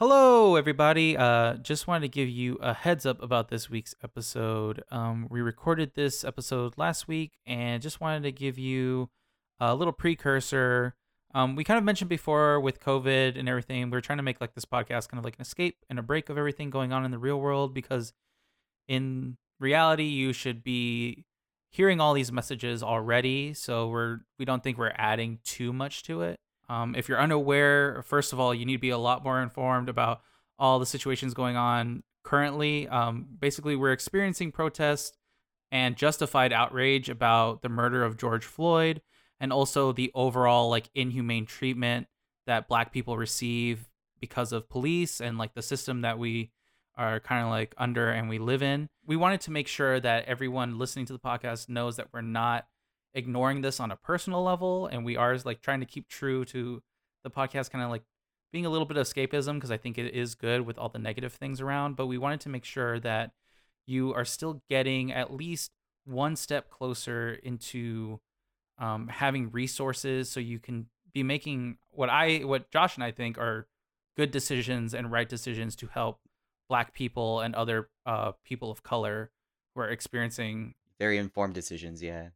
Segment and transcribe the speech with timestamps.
[0.00, 1.16] Hello, everybody.
[1.16, 4.84] Uh, just wanted to give you a heads up about this week's episode.
[4.92, 9.10] Um, we recorded this episode last week and just wanted to give you
[9.58, 10.94] a little precursor.
[11.34, 14.40] Um, we kind of mentioned before with COVID and everything, we are trying to make
[14.40, 17.04] like this podcast kind of like an escape and a break of everything going on
[17.04, 18.12] in the real world because
[18.86, 21.24] in reality, you should be
[21.72, 23.52] hearing all these messages already.
[23.52, 26.38] So we're we don't think we're adding too much to it.
[26.68, 29.88] Um, if you're unaware, first of all, you need to be a lot more informed
[29.88, 30.20] about
[30.58, 32.88] all the situations going on currently.
[32.88, 35.16] Um, basically, we're experiencing protests
[35.70, 39.00] and justified outrage about the murder of George Floyd
[39.40, 42.06] and also the overall like inhumane treatment
[42.46, 43.88] that black people receive
[44.20, 46.50] because of police and like the system that we
[46.96, 48.88] are kind of like under and we live in.
[49.06, 52.66] We wanted to make sure that everyone listening to the podcast knows that we're not
[53.14, 56.82] ignoring this on a personal level and we are like trying to keep true to
[57.24, 58.02] the podcast kind of like
[58.52, 60.98] being a little bit of escapism because I think it is good with all the
[60.98, 63.32] negative things around, but we wanted to make sure that
[63.86, 65.72] you are still getting at least
[66.04, 68.20] one step closer into
[68.78, 73.38] um, having resources so you can be making what I what Josh and I think
[73.38, 73.66] are
[74.16, 76.20] good decisions and right decisions to help
[76.68, 79.30] black people and other uh, people of color
[79.74, 82.28] who are experiencing very informed decisions, yeah.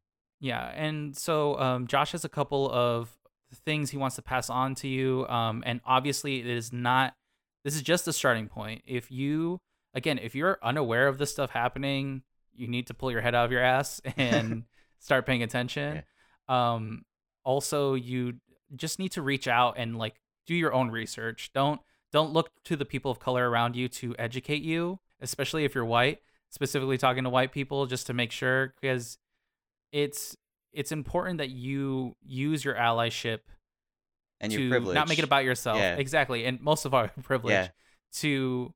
[0.42, 3.16] Yeah, and so um, Josh has a couple of
[3.64, 7.14] things he wants to pass on to you, um, and obviously it is not.
[7.62, 8.82] This is just a starting point.
[8.84, 9.60] If you,
[9.94, 13.44] again, if you're unaware of this stuff happening, you need to pull your head out
[13.44, 14.64] of your ass and
[14.98, 16.02] start paying attention.
[16.48, 16.72] Yeah.
[16.74, 17.04] Um,
[17.44, 18.34] also, you
[18.74, 20.16] just need to reach out and like
[20.48, 21.52] do your own research.
[21.54, 21.80] Don't
[22.12, 25.84] don't look to the people of color around you to educate you, especially if you're
[25.84, 26.18] white.
[26.50, 29.18] Specifically talking to white people, just to make sure because
[29.92, 30.36] it's
[30.72, 33.40] it's important that you use your allyship
[34.40, 34.94] and to your privilege.
[34.94, 35.78] not make it about yourself.
[35.78, 35.96] Yeah.
[35.96, 37.68] Exactly, and most of our privilege Yeah.
[38.20, 38.72] to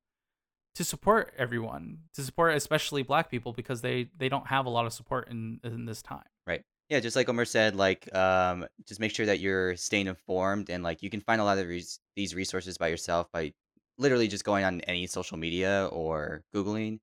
[0.75, 4.85] to support everyone, to support especially Black people because they they don't have a lot
[4.85, 6.23] of support in in this time.
[6.45, 6.63] Right.
[6.89, 10.83] Yeah, just like Omer said, like um, just make sure that you're staying informed and
[10.83, 13.53] like you can find a lot of res- these resources by yourself by
[13.97, 16.99] literally just going on any social media or googling.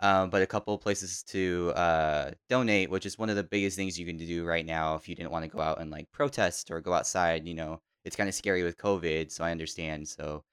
[0.00, 3.98] Um, but a couple places to uh, donate, which is one of the biggest things
[3.98, 6.70] you can do right now if you didn't want to go out and like protest
[6.70, 7.46] or go outside.
[7.46, 10.08] You know, it's kind of scary with COVID, so I understand.
[10.08, 10.44] So,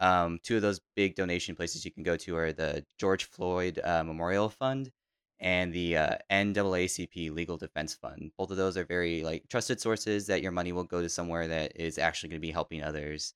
[0.00, 3.80] um, two of those big donation places you can go to are the George Floyd
[3.82, 4.90] uh, Memorial Fund
[5.40, 8.32] and the uh, NAACP Legal Defense Fund.
[8.36, 11.46] Both of those are very like trusted sources that your money will go to somewhere
[11.48, 13.34] that is actually going to be helping others.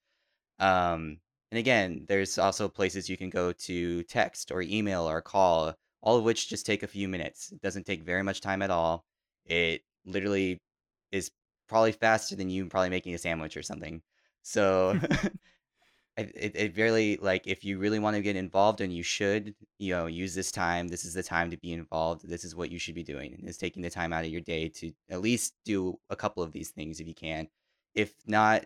[0.58, 1.18] Um,
[1.52, 6.16] and again, there's also places you can go to text or email or call, all
[6.16, 7.52] of which just take a few minutes.
[7.52, 9.04] It doesn't take very much time at all.
[9.44, 10.62] It literally
[11.10, 11.30] is
[11.68, 14.00] probably faster than you probably making a sandwich or something.
[14.40, 14.98] So
[16.16, 19.54] it, it, it really like if you really want to get involved and you should,
[19.78, 20.88] you know, use this time.
[20.88, 22.26] This is the time to be involved.
[22.26, 23.42] This is what you should be doing.
[23.46, 26.52] Is taking the time out of your day to at least do a couple of
[26.52, 27.46] these things if you can.
[27.94, 28.64] If not,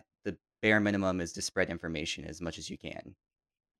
[0.61, 3.15] bare minimum is to spread information as much as you can.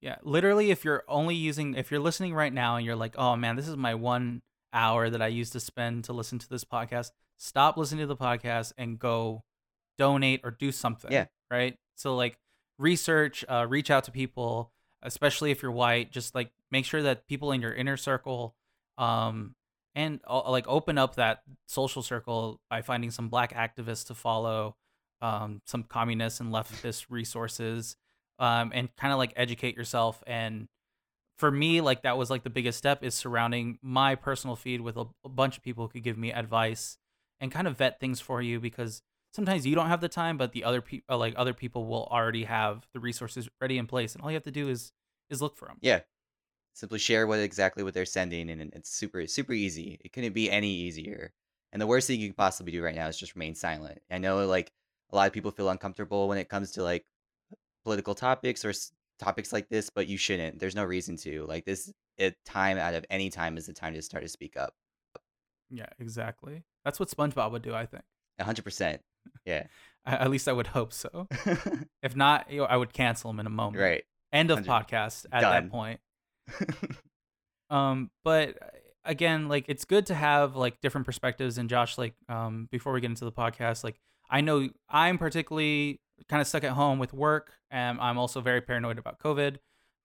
[0.02, 3.36] Yeah, literally, if you're only using, if you're listening right now and you're like, oh
[3.36, 4.42] man, this is my one
[4.74, 8.16] hour that I used to spend to listen to this podcast, stop listening to the
[8.16, 9.44] podcast and go
[9.98, 11.12] donate or do something.
[11.12, 11.26] Yeah.
[11.50, 11.78] Right.
[11.96, 12.38] So, like,
[12.78, 14.72] research, uh, reach out to people,
[15.02, 16.12] especially if you're white.
[16.12, 18.56] Just like make sure that people in your inner circle,
[18.98, 19.56] um,
[19.96, 24.76] and uh, like open up that social circle by finding some black activists to follow
[25.22, 27.96] um, some communist and leftist resources
[28.40, 30.68] um, and kind of like educate yourself and
[31.38, 34.98] for me like that was like the biggest step is surrounding my personal feed with
[34.98, 36.98] a, a bunch of people who could give me advice
[37.40, 39.02] and kind of vet things for you because
[39.34, 42.08] sometimes you don't have the time but the other people uh, like other people will
[42.12, 44.92] already have the resources ready in place and all you have to do is
[45.30, 46.02] is look for them yeah.
[46.74, 50.00] Simply share what exactly what they're sending and it's super super easy.
[50.06, 51.34] It couldn't be any easier
[51.72, 54.00] and the worst thing you can possibly do right now is just remain silent.
[54.12, 54.72] I know like
[55.12, 57.06] a lot of people feel uncomfortable when it comes to like
[57.84, 58.74] political topics or
[59.20, 60.60] topics like this, but you shouldn't.
[60.60, 61.46] There's no reason to.
[61.46, 64.58] Like this, it time out of any time is the time to start to speak
[64.58, 64.74] up.
[65.70, 66.64] Yeah, exactly.
[66.86, 68.04] That's what SpongeBob would do, I think.
[68.40, 69.02] hundred percent.
[69.46, 69.68] Yeah.
[70.06, 71.28] At least I would hope so.
[72.04, 73.82] if not, you know, I would cancel him in a moment.
[73.82, 74.04] Right.
[74.32, 75.64] End of podcast at Done.
[75.64, 76.00] that point.
[77.70, 78.68] um, but uh,
[79.04, 81.58] again, like it's good to have like different perspectives.
[81.58, 84.00] And Josh, like, um, before we get into the podcast, like
[84.30, 88.62] I know I'm particularly kind of stuck at home with work, and I'm also very
[88.62, 89.58] paranoid about COVID.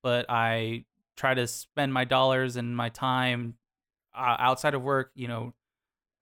[0.02, 0.84] But I
[1.16, 3.54] try to spend my dollars and my time
[4.14, 5.54] uh, outside of work, you know,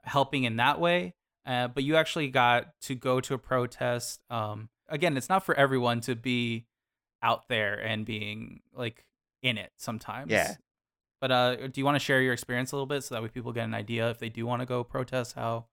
[0.02, 1.14] helping in that way.
[1.46, 4.20] Uh, but you actually got to go to a protest.
[4.30, 6.66] Um, again, it's not for everyone to be
[7.22, 9.04] out there and being like
[9.42, 10.30] in it sometimes.
[10.30, 10.54] Yeah.
[11.20, 13.28] But uh, do you want to share your experience a little bit so that way
[13.28, 15.66] people get an idea if they do want to go protest how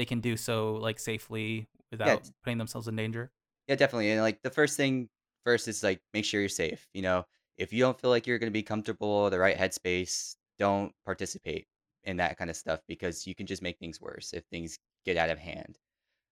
[0.00, 3.30] they can do so like safely without t- putting themselves in danger?
[3.68, 4.10] Yeah, definitely.
[4.10, 5.10] And like the first thing
[5.44, 6.88] first is like make sure you're safe.
[6.94, 7.26] You know,
[7.58, 11.66] if you don't feel like you're going to be comfortable, the right headspace, don't participate
[12.04, 15.18] in that kind of stuff because you can just make things worse if things get
[15.18, 15.78] out of hand.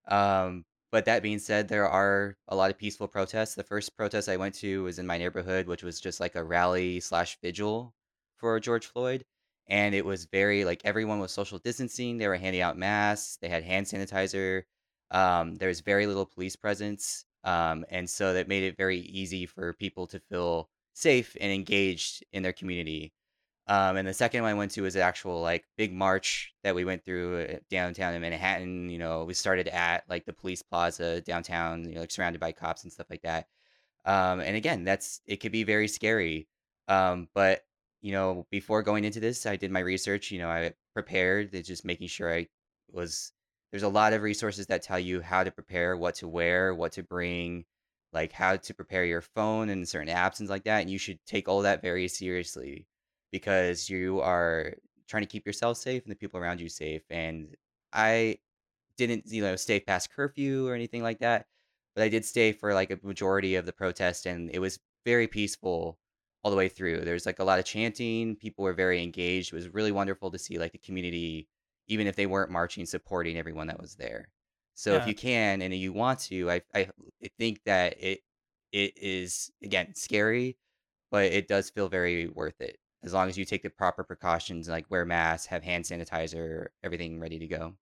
[0.08, 3.54] Um, but that being said, there are a lot of peaceful protests.
[3.54, 6.42] The first protest I went to was in my neighborhood, which was just like a
[6.42, 7.92] rally slash vigil
[8.36, 9.26] for George Floyd.
[9.68, 12.18] And it was very like everyone was social distancing.
[12.18, 13.38] They were handing out masks.
[13.40, 14.62] They had hand sanitizer.
[15.10, 17.24] Um, there was very little police presence.
[17.44, 22.24] Um, and so that made it very easy for people to feel safe and engaged
[22.32, 23.12] in their community.
[23.68, 26.74] Um, and the second one I went to was an actual like big march that
[26.74, 28.88] we went through uh, downtown in Manhattan.
[28.88, 32.52] You know, we started at like the police plaza downtown, you know, like surrounded by
[32.52, 33.46] cops and stuff like that.
[34.06, 36.48] Um, and again, that's it could be very scary.
[36.88, 37.62] Um, but
[38.00, 40.30] you know, before going into this, I did my research.
[40.30, 41.52] You know, I prepared.
[41.64, 42.48] Just making sure I
[42.90, 43.32] was.
[43.70, 46.92] There's a lot of resources that tell you how to prepare, what to wear, what
[46.92, 47.66] to bring,
[48.14, 50.80] like how to prepare your phone and certain apps and like that.
[50.80, 52.86] And you should take all that very seriously
[53.30, 54.74] because you are
[55.06, 57.02] trying to keep yourself safe and the people around you safe.
[57.10, 57.54] And
[57.92, 58.38] I
[58.96, 61.46] didn't, you know, stay past curfew or anything like that,
[61.94, 65.26] but I did stay for like a majority of the protest, and it was very
[65.26, 65.98] peaceful
[66.42, 67.00] all the way through.
[67.00, 68.36] There's like a lot of chanting.
[68.36, 69.52] People were very engaged.
[69.52, 71.48] It was really wonderful to see like the community,
[71.88, 74.28] even if they weren't marching, supporting everyone that was there.
[74.74, 76.88] So if you can and you want to, I I
[77.38, 78.20] think that it
[78.72, 80.56] it is again scary,
[81.10, 84.68] but it does feel very worth it as long as you take the proper precautions,
[84.68, 87.74] like wear masks, have hand sanitizer, everything ready to go.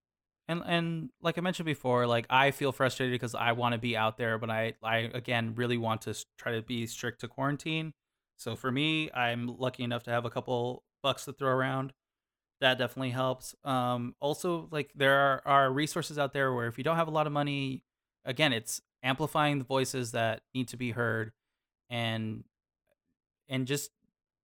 [0.48, 3.96] And and like I mentioned before, like I feel frustrated because I want to be
[3.96, 7.92] out there, but I I again really want to try to be strict to quarantine.
[8.36, 11.92] So for me, I'm lucky enough to have a couple bucks to throw around.
[12.60, 13.54] That definitely helps.
[13.64, 17.10] Um, also, like there are, are resources out there where if you don't have a
[17.10, 17.82] lot of money,
[18.24, 21.32] again, it's amplifying the voices that need to be heard,
[21.90, 22.44] and
[23.48, 23.90] and just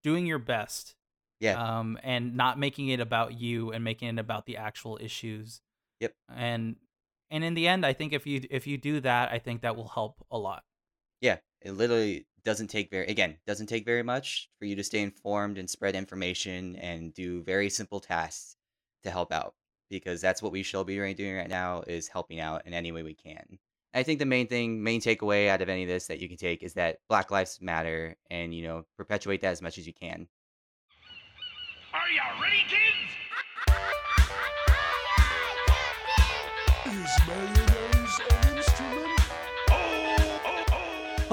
[0.02, 0.94] doing your best
[1.40, 1.54] Yeah.
[1.54, 5.60] um, and not making it about you and making it about the actual issues.
[6.00, 6.14] Yep.
[6.34, 6.76] And
[7.30, 9.74] and in the end, I think if you if you do that, I think that
[9.74, 10.64] will help a lot.
[11.20, 11.38] Yeah.
[11.62, 15.58] It literally doesn't take very again, doesn't take very much for you to stay informed
[15.58, 18.56] and spread information and do very simple tasks
[19.02, 19.54] to help out
[19.90, 23.02] because that's what we should be doing right now is helping out in any way
[23.02, 23.58] we can.
[23.94, 26.38] I think the main thing, main takeaway out of any of this that you can
[26.38, 29.92] take is that Black Lives Matter and, you know, perpetuate that as much as you
[29.92, 30.26] can.
[31.92, 32.64] Are you ready,
[37.26, 37.68] kids?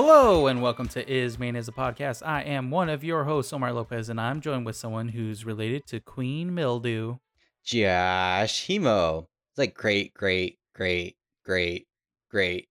[0.01, 2.25] Hello and welcome to Is Mayonnaise a podcast.
[2.25, 5.85] I am one of your hosts, Omar Lopez, and I'm joined with someone who's related
[5.87, 7.17] to Queen Mildew.
[7.65, 9.23] Josh Hemo.
[9.51, 11.85] It's like great, great, great, great,
[12.31, 12.69] great,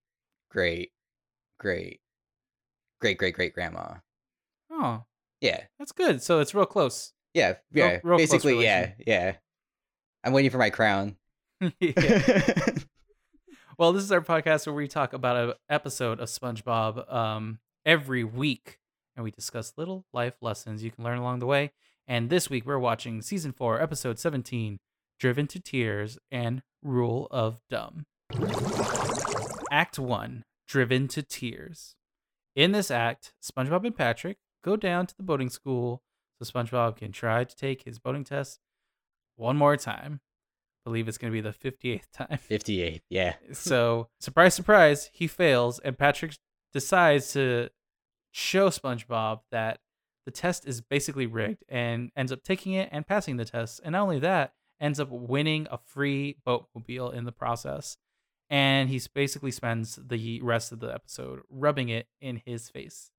[0.49, 0.91] great,
[1.59, 2.01] great,
[2.99, 3.97] great, great, great grandma.
[4.71, 5.05] Oh,
[5.43, 5.65] Yeah.
[5.79, 6.23] that's good.
[6.23, 7.13] So it's real close.
[7.35, 7.57] Yeah.
[7.71, 7.99] Yeah.
[8.05, 8.93] real close Basically, yeah.
[9.07, 9.35] Yeah.
[10.25, 11.17] I'm waiting for my crown.
[11.79, 12.71] Yeah.
[13.79, 18.25] Well, this is our podcast where we talk about an episode of SpongeBob um, every
[18.25, 18.81] week,
[19.15, 21.71] and we discuss little life lessons you can learn along the way.
[22.09, 24.81] And this week we're watching season four, episode seventeen,
[25.21, 28.07] "Driven to Tears" and "Rule of Dumb."
[29.71, 31.95] Act one, "Driven to Tears."
[32.57, 36.03] In this act, SpongeBob and Patrick go down to the boating school
[36.43, 38.59] so SpongeBob can try to take his boating test
[39.37, 40.21] one more time.
[40.89, 42.39] Believe it's going to be the 58th time.
[42.39, 43.03] 58.
[43.09, 43.35] Yeah.
[43.53, 46.37] So, surprise, surprise, he fails, and Patrick
[46.73, 47.69] decides to
[48.33, 49.81] show SpongeBob that
[50.25, 53.81] the test is basically rigged and ends up taking it and passing the test.
[53.83, 57.97] And not only that, ends up winning a free boatmobile in the process.
[58.51, 63.11] And he basically spends the rest of the episode rubbing it in his face.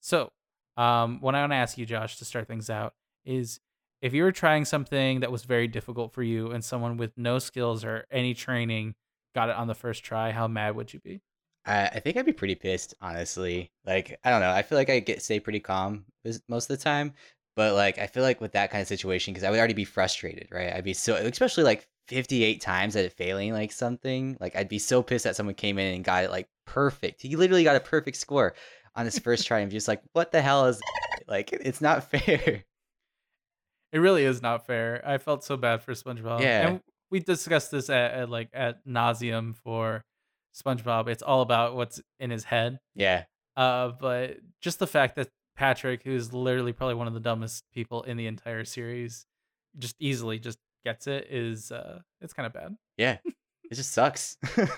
[0.00, 0.30] So,
[0.76, 3.60] um, what I want to ask you, Josh, to start things out is
[4.00, 7.38] if you were trying something that was very difficult for you and someone with no
[7.38, 8.94] skills or any training
[9.34, 11.20] got it on the first try, how mad would you be?
[11.64, 13.72] I, I think I'd be pretty pissed, honestly.
[13.84, 14.50] Like, I don't know.
[14.50, 16.04] I feel like I get stay pretty calm
[16.48, 17.12] most of the time,
[17.56, 19.84] but like, I feel like with that kind of situation, because I would already be
[19.84, 20.72] frustrated, right?
[20.72, 24.36] I'd be so, especially like 58 times at failing like something.
[24.40, 27.22] Like, I'd be so pissed that someone came in and got it like perfect.
[27.22, 28.54] He literally got a perfect score
[28.94, 29.60] on his first try.
[29.60, 30.80] and just like, what the hell is
[31.26, 31.52] like?
[31.52, 32.64] It's not fair.
[33.96, 35.00] It really is not fair.
[35.06, 36.42] I felt so bad for SpongeBob.
[36.42, 36.68] Yeah.
[36.68, 40.04] And we discussed this at, at like at nauseum for
[40.54, 41.08] SpongeBob.
[41.08, 42.78] It's all about what's in his head.
[42.94, 43.24] Yeah.
[43.56, 48.02] Uh, but just the fact that Patrick, who's literally probably one of the dumbest people
[48.02, 49.24] in the entire series,
[49.78, 52.76] just easily just gets it is uh, it's kind of bad.
[52.98, 54.36] Yeah, it just sucks.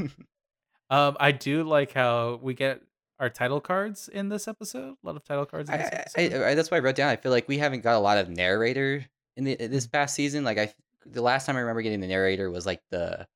[0.90, 2.80] Um, I do like how we get
[3.18, 4.94] our title cards in this episode.
[5.02, 5.68] A lot of title cards.
[5.68, 6.42] In I, this I, episode.
[6.42, 7.10] I, that's why I wrote down.
[7.10, 9.04] I feel like we haven't got a lot of narrator
[9.36, 9.92] in the this mm-hmm.
[9.92, 10.44] past season.
[10.44, 10.72] Like I,
[11.06, 13.26] the last time I remember getting the narrator was like the,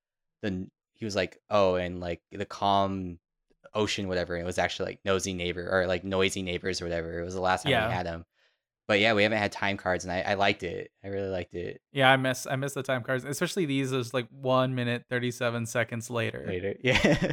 [0.42, 3.18] the he was like oh and like the calm
[3.74, 4.34] ocean whatever.
[4.34, 7.20] And it was actually like nosy neighbor or like noisy neighbors or whatever.
[7.20, 7.88] It was the last time Yeah.
[7.88, 8.24] we had him.
[8.88, 10.90] But yeah, we haven't had time cards, and I, I liked it.
[11.04, 11.80] I really liked it.
[11.92, 13.92] yeah, I miss I miss the time cards, especially these.
[13.92, 17.32] Is like one minute thirty seven seconds later, Later, yeah,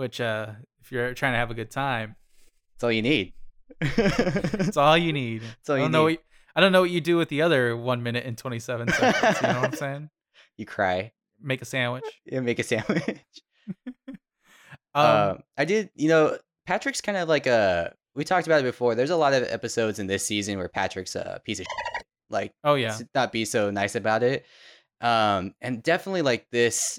[0.00, 0.46] which uh,
[0.80, 2.16] if you're trying to have a good time,
[2.74, 3.34] that's all you need.
[3.82, 5.42] it's all you need.
[5.68, 6.04] all I don't know.
[6.04, 6.18] What,
[6.56, 9.40] I don't know what you do with the other one minute and twenty seven seconds.
[9.42, 10.10] You know what I'm saying?
[10.56, 11.12] you cry.
[11.40, 12.04] Make a sandwich.
[12.24, 13.04] Yeah, make a sandwich.
[14.92, 17.94] Um, Um, I did, you know, Patrick's kind of like a.
[18.16, 18.96] We talked about it before.
[18.96, 22.04] There's a lot of episodes in this season where Patrick's a piece of shit.
[22.28, 24.46] Like, oh yeah, not be so nice about it.
[25.00, 26.98] Um, and definitely like this.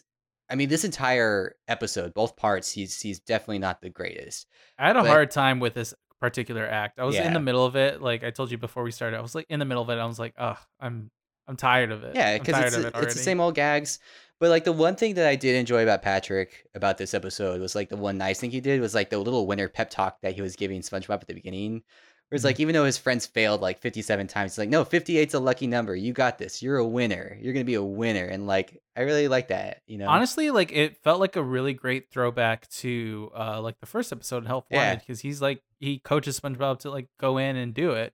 [0.52, 4.48] I mean, this entire episode, both parts, he's he's definitely not the greatest.
[4.78, 7.00] I had a but- hard time with this particular act.
[7.00, 8.02] I was in the middle of it.
[8.02, 9.94] Like I told you before we started, I was like in the middle of it.
[9.98, 11.10] I was like, oh, I'm
[11.48, 12.16] I'm tired of it.
[12.16, 14.00] Yeah, because it's, the- it it's the same old gags.
[14.40, 17.76] But like the one thing that I did enjoy about Patrick about this episode was
[17.76, 20.34] like the one nice thing he did was like the little winter pep talk that
[20.34, 21.84] he was giving SpongeBob at the beginning.
[22.32, 22.46] It's Mhm.
[22.46, 25.68] like even though his friends failed like 57 times, he's like, no, 58's a lucky
[25.68, 25.96] number.
[25.96, 26.64] You got this.
[26.64, 27.38] You're a winner.
[27.42, 28.26] You're gonna be a winner.
[28.26, 30.08] And like I really like that, you know.
[30.08, 34.46] Honestly, like it felt like a really great throwback to uh like the first episode,
[34.48, 34.78] Help Yeah.
[34.78, 38.14] Wanted, because he's like he coaches SpongeBob to like go in and do it,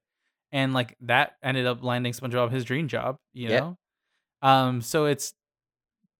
[0.51, 3.17] and like that ended up landing SpongeBob his dream job.
[3.33, 3.59] You Yeah.
[3.59, 3.77] know,
[4.41, 5.33] um, so it's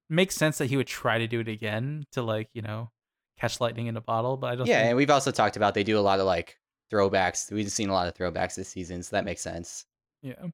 [0.09, 2.91] makes sense that he would try to do it again to like you know
[3.39, 4.67] catch lightning in a bottle, but I don't.
[4.67, 6.57] yeah, think, and we've also talked about they do a lot of like
[6.91, 7.51] throwbacks.
[7.51, 9.85] We've seen a lot of throwbacks this season, so that makes sense.
[10.21, 10.47] Yeah.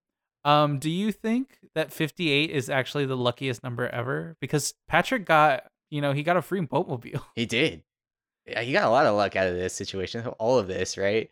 [0.46, 4.36] Um, do you think that 58 is actually the luckiest number ever?
[4.42, 7.22] Because Patrick got, you know, he got a free boatmobile.
[7.36, 7.84] He did.
[8.46, 11.30] Yeah, he got a lot of luck out of this situation, all of this, right?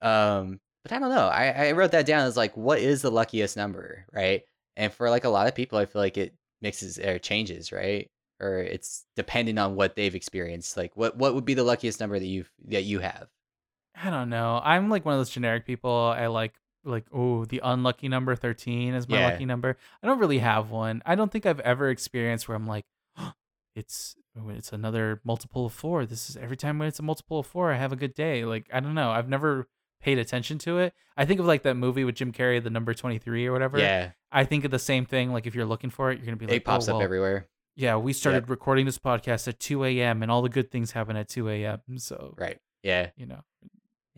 [0.00, 1.26] Um, but I don't know.
[1.26, 4.42] I, I wrote that down as like, what is the luckiest number, right?
[4.76, 8.08] And for like a lot of people, I feel like it mixes or changes, right?
[8.40, 10.76] Or it's depending on what they've experienced.
[10.76, 13.28] Like, what what would be the luckiest number that you that you have?
[14.02, 14.60] I don't know.
[14.62, 16.14] I'm like one of those generic people.
[16.16, 19.28] I like like oh, the unlucky number 13 is my Yeah.
[19.28, 19.76] lucky number.
[20.02, 21.02] I don't really have one.
[21.04, 22.86] I don't think I've ever experienced where I'm like
[23.74, 26.06] it's oh, it's another multiple of 4.
[26.06, 28.44] This is every time when it's a multiple of 4, I have a good day.
[28.44, 29.10] Like I don't know.
[29.10, 29.68] I've never
[30.00, 30.94] paid attention to it.
[31.16, 33.78] I think of like that movie with Jim Carrey, the number 23 or whatever.
[33.78, 35.32] Yeah, I think of the same thing.
[35.32, 37.48] Like if you're looking for it, you're gonna be like, it pops oh, up everywhere.
[37.74, 40.22] Yeah, we started recording this podcast at 2 a.m.
[40.24, 41.80] and all the good things happen at 2 a.m.
[41.98, 42.58] So Right.
[42.82, 43.10] Yeah.
[43.16, 43.42] you know,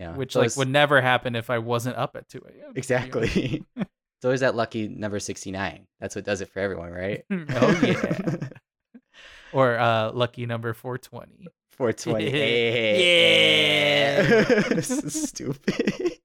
[0.00, 0.16] Yeah.
[0.16, 2.72] which So like would never happen if I wasn't up at 2 a.m.
[2.74, 3.62] exactly.
[3.76, 5.86] it's always that lucky number sixty nine.
[6.00, 7.22] That's what does it for everyone, right?
[7.30, 8.48] oh yeah.
[9.52, 11.48] or uh, lucky number 420.
[11.72, 12.30] 420.
[13.00, 14.22] Yeah.
[14.70, 16.18] this is stupid.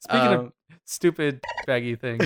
[0.00, 0.52] Speaking of Um,
[0.86, 2.20] stupid baggy thing,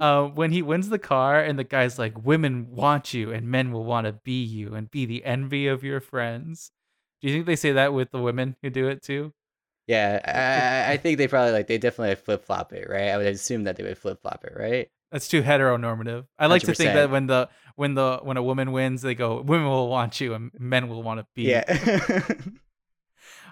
[0.00, 3.70] uh, when he wins the car and the guy's like, "Women want you and men
[3.72, 6.72] will want to be you and be the envy of your friends."
[7.20, 9.32] Do you think they say that with the women who do it too?
[9.86, 13.08] Yeah, I, I- think they probably like they definitely flip flop it, right?
[13.10, 14.88] I would assume that they would flip flop it, right?
[15.12, 16.26] That's too heteronormative.
[16.38, 19.40] I like to think that when the when the when a woman wins, they go,
[19.40, 21.64] "Women will want you and men will want to be." Yeah.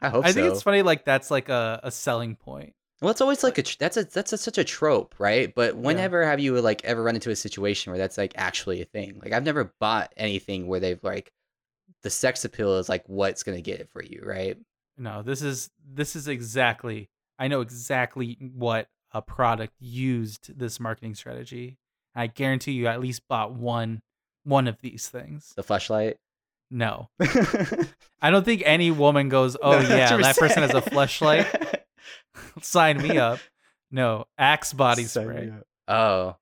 [0.02, 0.52] I hope I think so.
[0.52, 0.82] it's funny.
[0.82, 2.74] Like that's like a, a selling point.
[3.00, 5.52] Well, it's always like a that's a that's a, such a trope, right?
[5.54, 8.84] But whenever have you like ever run into a situation where that's like actually a
[8.84, 9.20] thing?
[9.22, 11.32] Like I've never bought anything where they've like
[12.02, 14.56] the sex appeal is like what's gonna get it for you, right?
[14.98, 17.08] No, this is this is exactly.
[17.38, 21.78] I know exactly what a product used this marketing strategy.
[22.14, 24.02] I guarantee you, at least bought one
[24.44, 25.52] one of these things.
[25.56, 26.16] The flashlight.
[26.74, 27.10] No,
[28.22, 31.46] I don't think any woman goes, "Oh yeah, that person has a flashlight."
[32.62, 33.40] Sign me up."
[33.90, 35.52] No, Axe body spray.
[35.86, 36.36] Oh,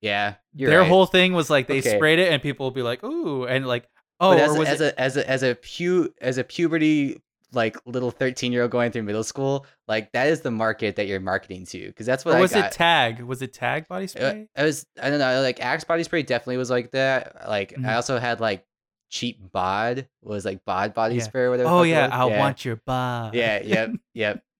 [0.00, 0.34] yeah.
[0.52, 0.88] You're Their right.
[0.88, 1.94] whole thing was like they Okay.
[1.98, 4.58] sprayed it, and people will be like, "Ooh," and like, "Oh," but as, or a,
[4.58, 4.94] was as it?
[4.96, 7.22] a as a as a pu as a puberty
[7.56, 11.06] like little 13 year old going through middle school like that is the market that
[11.08, 13.20] you're marketing to because that's what or I was it Tag?
[13.22, 14.48] Was it Tag body spray?
[14.56, 17.48] I was I don't know like Axe body spray definitely was like that.
[17.48, 17.86] Like Mhm.
[17.88, 18.64] I also had like
[19.10, 21.22] cheap bod was like bod body Yeah.
[21.22, 21.68] spray or whatever.
[21.70, 22.08] Oh yeah.
[22.12, 22.38] I yeah.
[22.38, 23.34] want your bod.
[23.34, 24.42] Yeah, yep, yep.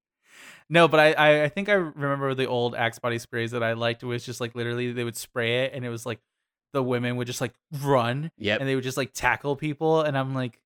[0.69, 3.75] No, but I, I I think I remember the old Axe body sprays that I
[3.75, 6.19] liked was just like literally they would spray it and it was like
[6.73, 10.19] the women would just like run yeah and they would just like tackle people and
[10.19, 10.59] I'm like,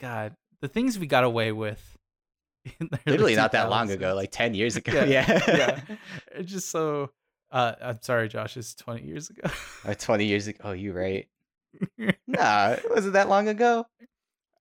[0.00, 1.98] God, the things we got away with
[2.64, 4.92] in the early Literally not that long ago, like 10 years ago.
[4.92, 5.40] Yeah, Yeah.
[5.48, 5.80] yeah.
[6.34, 7.10] It's just so.
[7.50, 8.56] Uh, I'm sorry, Josh.
[8.56, 9.50] It's 20 years ago.
[9.84, 10.58] Or 20 years ago.
[10.64, 11.28] Oh, you right.
[12.26, 13.86] Nah, was it that long ago?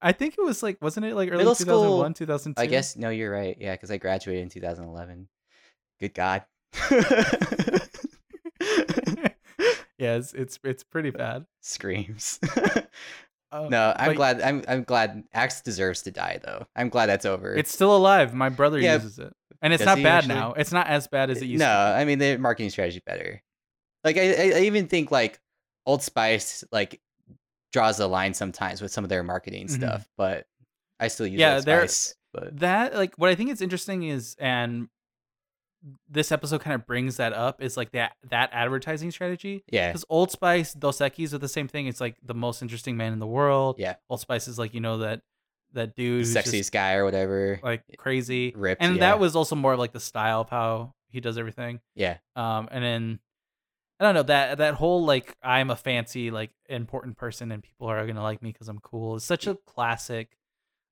[0.02, 2.62] I think it was like, wasn't it like early Middle 2001, school, 2002?
[2.62, 3.58] I guess, no, you're right.
[3.60, 5.28] Yeah, because I graduated in 2011.
[6.00, 6.46] Good God.
[9.98, 11.46] yeah, it's, it's it's pretty bad.
[11.62, 12.40] Screams.
[13.52, 14.42] Uh, no, I'm but glad.
[14.42, 16.68] I'm I'm glad Axe deserves to die though.
[16.76, 17.54] I'm glad that's over.
[17.56, 18.34] It's still alive.
[18.34, 20.36] My brother Yeah, uses it, and it's not bad actually?
[20.36, 20.54] now.
[20.54, 21.72] It's not as bad as it used no, to.
[21.72, 23.42] No, I mean the marketing strategy better.
[24.04, 25.40] Like I, I, even think like
[25.86, 27.02] Old Spice like
[27.74, 29.72] draws the line sometimes with some of their marketing Mhm.
[29.72, 30.46] stuff, but
[31.00, 32.16] I still use Yeah, Old Spice.
[32.32, 34.90] But That like what I think is interesting is, and
[36.10, 39.64] this episode kind of brings that up is like that that advertising strategy.
[39.72, 41.88] yeah, Because Old Spice, Dos Equis are the same thing.
[41.88, 43.78] It's like the most interesting man in the world.
[43.80, 43.96] Yeah.
[44.10, 45.22] Old Spice is like you know that
[45.74, 47.60] that dude sexiest guy or whatever.
[47.64, 48.54] like crazy.
[48.56, 49.00] ripped, and yeah.
[49.02, 51.80] that was also more of like the style of how he does everything.
[51.96, 53.20] yeah, Um, and then
[54.00, 57.88] I don't know that that whole like I'm a fancy like important person and people
[57.88, 59.18] are gonna like me because I'm cool.
[59.18, 60.38] It's such a classic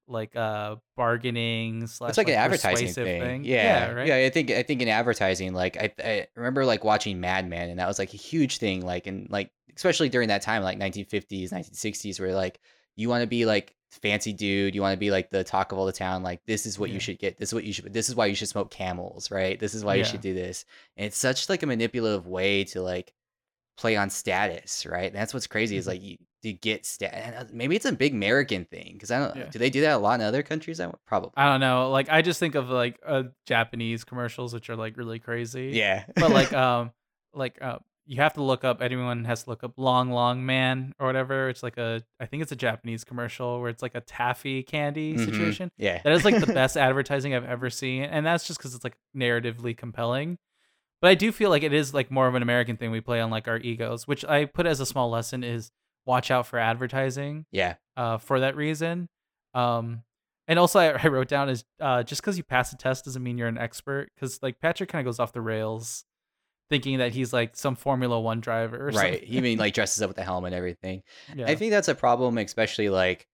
[0.07, 3.43] like uh bargaining slash it's like, an advertising persuasive thing.
[3.43, 4.07] Yeah, right.
[4.07, 4.15] yeah.
[4.17, 7.79] I think I think in advertising, like I, I remember like watching Mad Men, and
[7.79, 8.85] that was like a huge thing.
[8.85, 12.59] Like and like especially during that time, like 1950s, 1960s, where like
[12.95, 15.77] you want to be like fancy dude, you want to be like the talk of
[15.77, 16.23] all the town.
[16.23, 16.95] Like this is what Yeah.
[16.95, 17.37] you should get.
[17.37, 17.93] This is what you should.
[17.93, 19.59] This is why you should smoke camels, right?
[19.59, 20.65] This is why you should do this.
[20.97, 23.13] And it's such like a manipulative way to like
[23.77, 25.05] play on status, right?
[25.07, 25.89] And that's what's crazy is Mhm.
[25.89, 27.53] like you to get stat.
[27.53, 29.35] Maybe it's a big American thing because I don't.
[29.35, 29.49] Yeah.
[29.49, 30.79] Do they do that a lot in other countries?
[30.79, 31.31] I probably.
[31.37, 31.89] I don't know.
[31.91, 35.71] Like I just think of like uh Japanese commercials which are like really crazy.
[35.73, 36.03] Yeah.
[36.15, 36.91] But like um
[37.33, 40.93] like uh you have to look up anyone has to look up long long man
[40.97, 41.49] or whatever.
[41.49, 45.13] It's like a I think it's a Japanese commercial where it's like a taffy candy
[45.15, 45.25] Mhm.
[45.25, 45.71] situation.
[45.77, 46.01] Yeah.
[46.03, 48.97] That is like the best advertising I've ever seen, and that's just because it's like
[49.15, 50.37] narratively compelling.
[51.01, 53.19] But I do feel like it is like more of an American thing we play
[53.21, 55.69] on like our egos, which I put as a small lesson is
[56.07, 57.75] watch out for advertising Yeah.
[57.95, 59.09] uh, for that reason.
[59.53, 60.03] Um,
[60.47, 63.21] and also I, I wrote down is uh, just because you pass a test doesn't
[63.21, 64.09] mean you're an expert.
[64.15, 66.05] Because like Patrick kind of goes off the rails,
[66.69, 69.13] thinking that he's like some Formula One driver, or Right.
[69.13, 69.27] Something.
[69.29, 71.03] He even like dresses up with the helmet and everything.
[71.35, 71.45] yeah.
[71.47, 73.27] I think that's a problem, especially like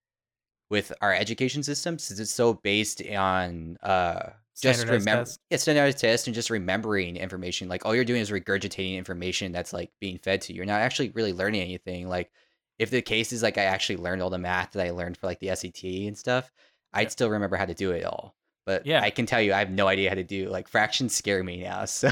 [0.70, 6.28] with our education system, since it's so based on uh just remember yeah, standardized test
[6.28, 7.68] and just remembering information.
[7.68, 10.58] Like all you're doing is regurgitating information that's like being fed to you.
[10.58, 12.08] You're not actually really learning anything.
[12.08, 12.30] Like
[12.78, 15.26] if the case is like I actually learned all the math that I learned for
[15.26, 16.50] like the SAT and stuff,
[16.92, 18.34] I'd still remember how to do it all.
[18.66, 19.02] But Yeah.
[19.02, 21.62] I can tell you I have no idea how to do like fractions scare me
[21.62, 21.84] now.
[21.86, 22.10] So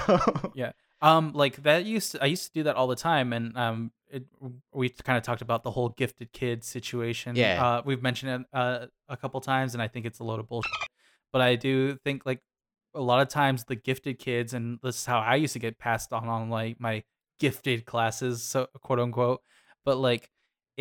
[0.55, 3.57] yeah, Um, like that used to, I used to do that all the time, and
[3.57, 4.25] um, it,
[4.72, 7.35] we kind of talked about the whole gifted kid situation.
[7.37, 7.64] Yeah.
[7.64, 10.48] Uh, we've mentioned it uh, a couple times, and I think it's a load of
[10.48, 10.70] bullshit.
[11.33, 12.40] But I do think like
[12.94, 15.79] a lot of times the gifted kids, and this is how I used to get
[15.79, 17.03] passed on on like my
[17.40, 19.40] gifted classes, so quote unquote.
[19.85, 20.31] But like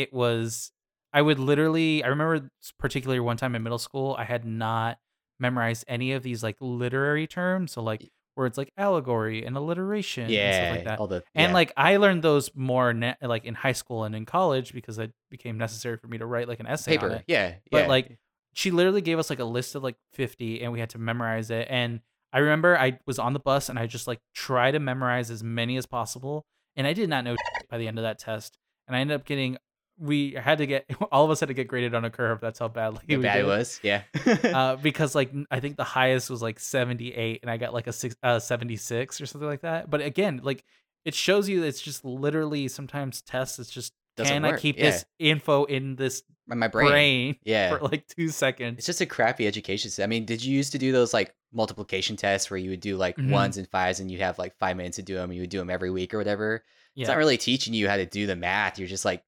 [0.02, 0.72] it was,
[1.14, 5.00] I would literally, I remember particularly one time in middle school, I had not
[5.40, 7.72] memorized any of these like literary terms.
[7.74, 11.00] So like words like allegory and alliteration and yeah, stuff like that.
[11.00, 14.74] all the And like I learned those more like in high school and in college
[14.74, 17.14] because it became necessary for me to write like an essay on paper.
[17.16, 17.24] it.
[17.28, 17.88] Yeah, But yeah.
[17.88, 18.18] like
[18.54, 21.50] she literally gave us like a list of like 50 and we had to memorize
[21.52, 22.02] it and
[22.34, 25.44] I remember I was on the bus and I just like try to memorize as
[25.44, 26.46] many as possible
[26.78, 27.36] and I did not know
[27.70, 29.58] by the end of that test and I ended up getting
[30.02, 32.58] we had to get all of us had to get graded on a curve that's
[32.60, 33.80] how badly how bad it was.
[33.84, 34.02] Yeah.
[34.26, 37.94] uh, because like I think the highest was like 78 and I got like a
[37.94, 39.90] six, uh, 76 or something like that.
[39.90, 40.64] But again, like
[41.06, 43.60] it shows you that it's just literally sometimes tests.
[43.60, 44.86] It's just Doesn't can I keep yeah.
[44.92, 46.88] this info in this my, brain.
[46.90, 47.70] brain, Yeah.
[47.78, 48.78] for like two seconds?
[48.80, 50.04] It's just a crappy education system.
[50.04, 52.98] I mean, did you used to do those like multiplication tests where you would do
[52.98, 53.30] like Mhm.
[53.30, 55.50] ones and fives and you'd have like five minutes to do them and you would
[55.50, 56.64] do them every week or whatever?
[56.96, 58.78] yeah, It's not really teaching you how to do the math.
[58.80, 59.24] You're just like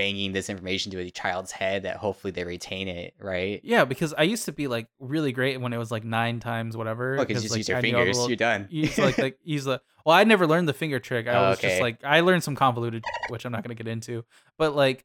[0.00, 3.60] banging this information to a child's head that hopefully they retain it, right?
[3.64, 3.84] yeah.
[3.84, 7.16] Because I used to be like really great when it was like nine times whatever.
[7.18, 8.16] Oh, because you just like, use your I fingers.
[8.16, 8.66] little- You're done.
[8.70, 11.58] use like like use the well i never learned the finger trick i Oh, was
[11.58, 14.24] just like i learned some convoluted which i'm not going to get into
[14.58, 15.04] but like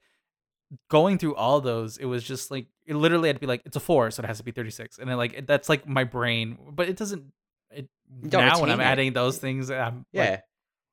[0.89, 3.75] going through all those it was just like it literally had to be like it's
[3.75, 6.03] a four so it has to be 36 and then like it- that's like my
[6.05, 7.25] brain but it doesn't
[7.71, 7.87] it
[8.23, 8.83] now when i'm it.
[8.83, 10.29] adding those things i'm yeah.
[10.31, 10.43] like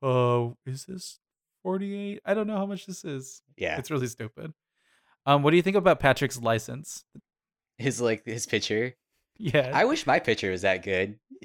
[0.03, 1.19] oh is this
[1.63, 3.79] 48 i don't know how much this is yeah.
[3.79, 4.53] it's really stupid
[5.27, 7.05] um what do you think about patrick's license
[7.79, 8.95] His like his picture.
[9.39, 11.19] yeah I wish my picture was that good.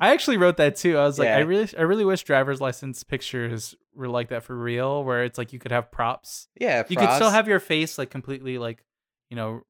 [0.00, 0.96] I actually wrote that too.
[0.98, 4.54] I was like, I really, I really wish driver's license pictures were like that for
[4.56, 6.46] real, where it's like you could have props.
[6.60, 6.84] yeah.
[6.88, 8.84] You could still have your face like completely like,
[9.30, 9.62] you know,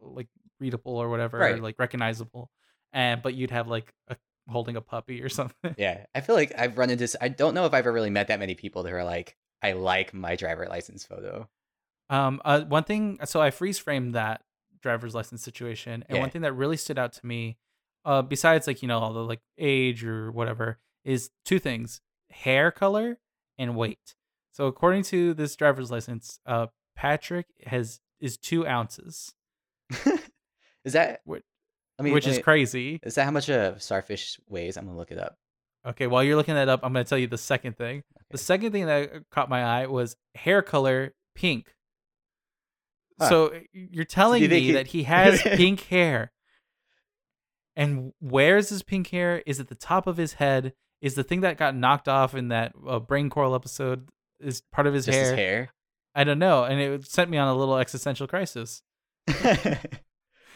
[0.00, 0.28] like
[0.60, 1.60] readable or whatever, Right.
[1.62, 2.50] like recognizable.
[2.94, 4.16] and but you'd have like a,
[4.48, 5.74] holding a puppy or something.
[5.78, 7.08] Yeah, I feel like I've run into.
[7.20, 9.72] I don't know if I've ever really met that many people that are like, I
[9.72, 11.48] like my driver license photo.
[12.10, 14.42] Um, uh, one thing, so I freeze framed that
[14.82, 16.20] driver's license situation, and Yeah.
[16.20, 17.56] one thing that really stood out to me,
[18.04, 22.00] uh, besides like you know all the like age or whatever, is two things:
[22.30, 23.18] hair color
[23.58, 24.14] and weight.
[24.50, 29.34] So according to this driver's license, uh, Patrick has is two ounces,
[30.84, 31.20] is that?
[31.24, 31.44] Which-
[31.98, 32.98] I mean, which let is crazy.
[33.02, 34.76] Is that how much a starfish weighs?
[34.76, 35.36] I'm gonna look it up.
[35.86, 38.02] Okay, while you're looking that up, I'm gonna tell you the second thing.
[38.30, 41.74] The second thing that uh, caught my eye was hair color pink.
[43.20, 43.28] Huh.
[43.28, 46.32] So uh, you're telling you me he- that he has pink hair.
[47.74, 49.42] And where's his pink hair?
[49.46, 50.74] Is it the top of his head?
[51.00, 54.08] Is the thing that got knocked off in that uh, brain coral episode
[54.40, 55.24] is part of his Just hair?
[55.30, 55.72] his hair.
[56.14, 58.82] I don't know, and it sent me on a little existential crisis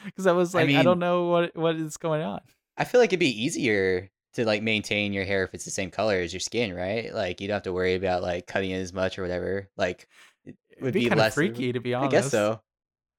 [0.07, 2.41] because I was like, I, mean- don't know what what is going on.
[2.79, 5.91] I feel like it'd be easier to like maintain your hair if it's the same
[5.91, 7.13] color as your skin, right?
[7.13, 9.71] Like you don't have to worry about like cutting it as much or whatever.
[9.77, 10.09] Like
[10.45, 12.15] it It'd be, be, less freaky, to be honest.
[12.15, 12.61] I guess so.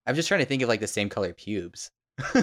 [0.06, 1.92] I'm just trying to think of like the same color pubes.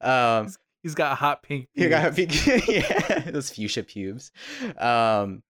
[0.00, 0.52] um,
[0.82, 1.68] He's got hot pink.
[1.74, 4.30] you got pink, yeah, those fuchsia pubes.
[4.78, 5.42] Um,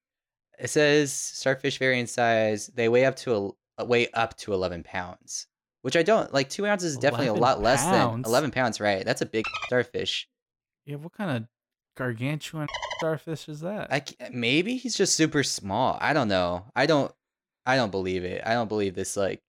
[0.57, 2.67] it says starfish vary in size.
[2.73, 5.47] They weigh up to a weigh up to 11 pounds,
[5.85, 6.49] which I don't like.
[6.49, 9.05] Two ounces is definitely a 11 lot less than 11 pounds, right?
[9.05, 10.27] That's a big starfish.
[10.87, 11.43] Yeah, what kind of
[11.95, 12.67] gargantuan
[12.97, 13.93] starfish is that?
[13.93, 15.95] I maybe he's just super small.
[16.01, 16.65] I don't know.
[16.75, 17.11] I don't.
[17.67, 18.41] I don't believe it.
[18.43, 19.43] I don't believe this like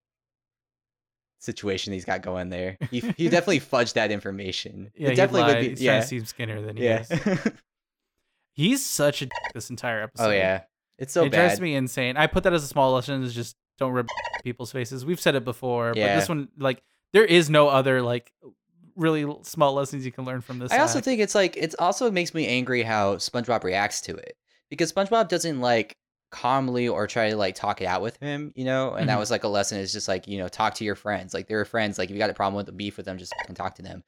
[1.39, 2.77] situation he's got going there.
[2.91, 4.93] He he definitely fudged that information.
[4.95, 5.85] yeah, it definitely he would be.
[5.85, 7.05] Yeah, to seem skinnier than he yeah.
[7.09, 7.53] is.
[8.53, 10.27] He's such a this entire oh, episode.
[10.27, 10.63] oh yeah,
[10.99, 11.47] it's so it bad.
[11.47, 12.19] drives me insane.
[12.19, 14.07] I put that as a small lesson: is just don't rub
[14.45, 15.05] people's faces.
[15.05, 16.17] We've said it before, but Yeah.
[16.17, 18.33] this one, like, there is no other like
[18.97, 20.73] really small lessons you can learn from this.
[20.73, 21.05] I also act.
[21.05, 24.37] think it's like it's also makes me angry how SpongeBob reacts to it
[24.71, 25.97] because SpongeBob doesn't like
[26.31, 28.95] calmly or try to like talk it out with him, you know.
[28.95, 29.21] And that Mhm.
[29.21, 31.35] was like a lesson is just like you know talk to your friends.
[31.35, 31.99] Like they're friends.
[31.99, 33.83] Like if you got a problem with the beef with them, just fucking talk to
[33.83, 34.03] them.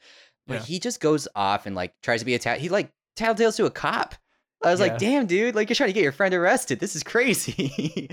[0.46, 0.60] But Yeah.
[0.62, 2.58] he just goes off and like tries to be a tat.
[2.58, 4.14] He like tattletales to a cop.
[4.64, 4.86] I was Yeah.
[4.86, 6.80] like, damn, dude, like you're trying to get your friend arrested.
[6.80, 8.08] This is crazy.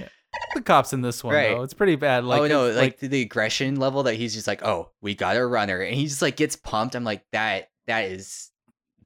[0.54, 1.50] The cops in this one Right.
[1.50, 1.64] though.
[1.64, 2.24] It's pretty bad.
[2.24, 5.36] Like, oh no, it's, like, the, aggression level that he's just like, oh, we got
[5.38, 6.96] a runner, and he just like gets pumped.
[6.96, 8.52] I'm like, that that is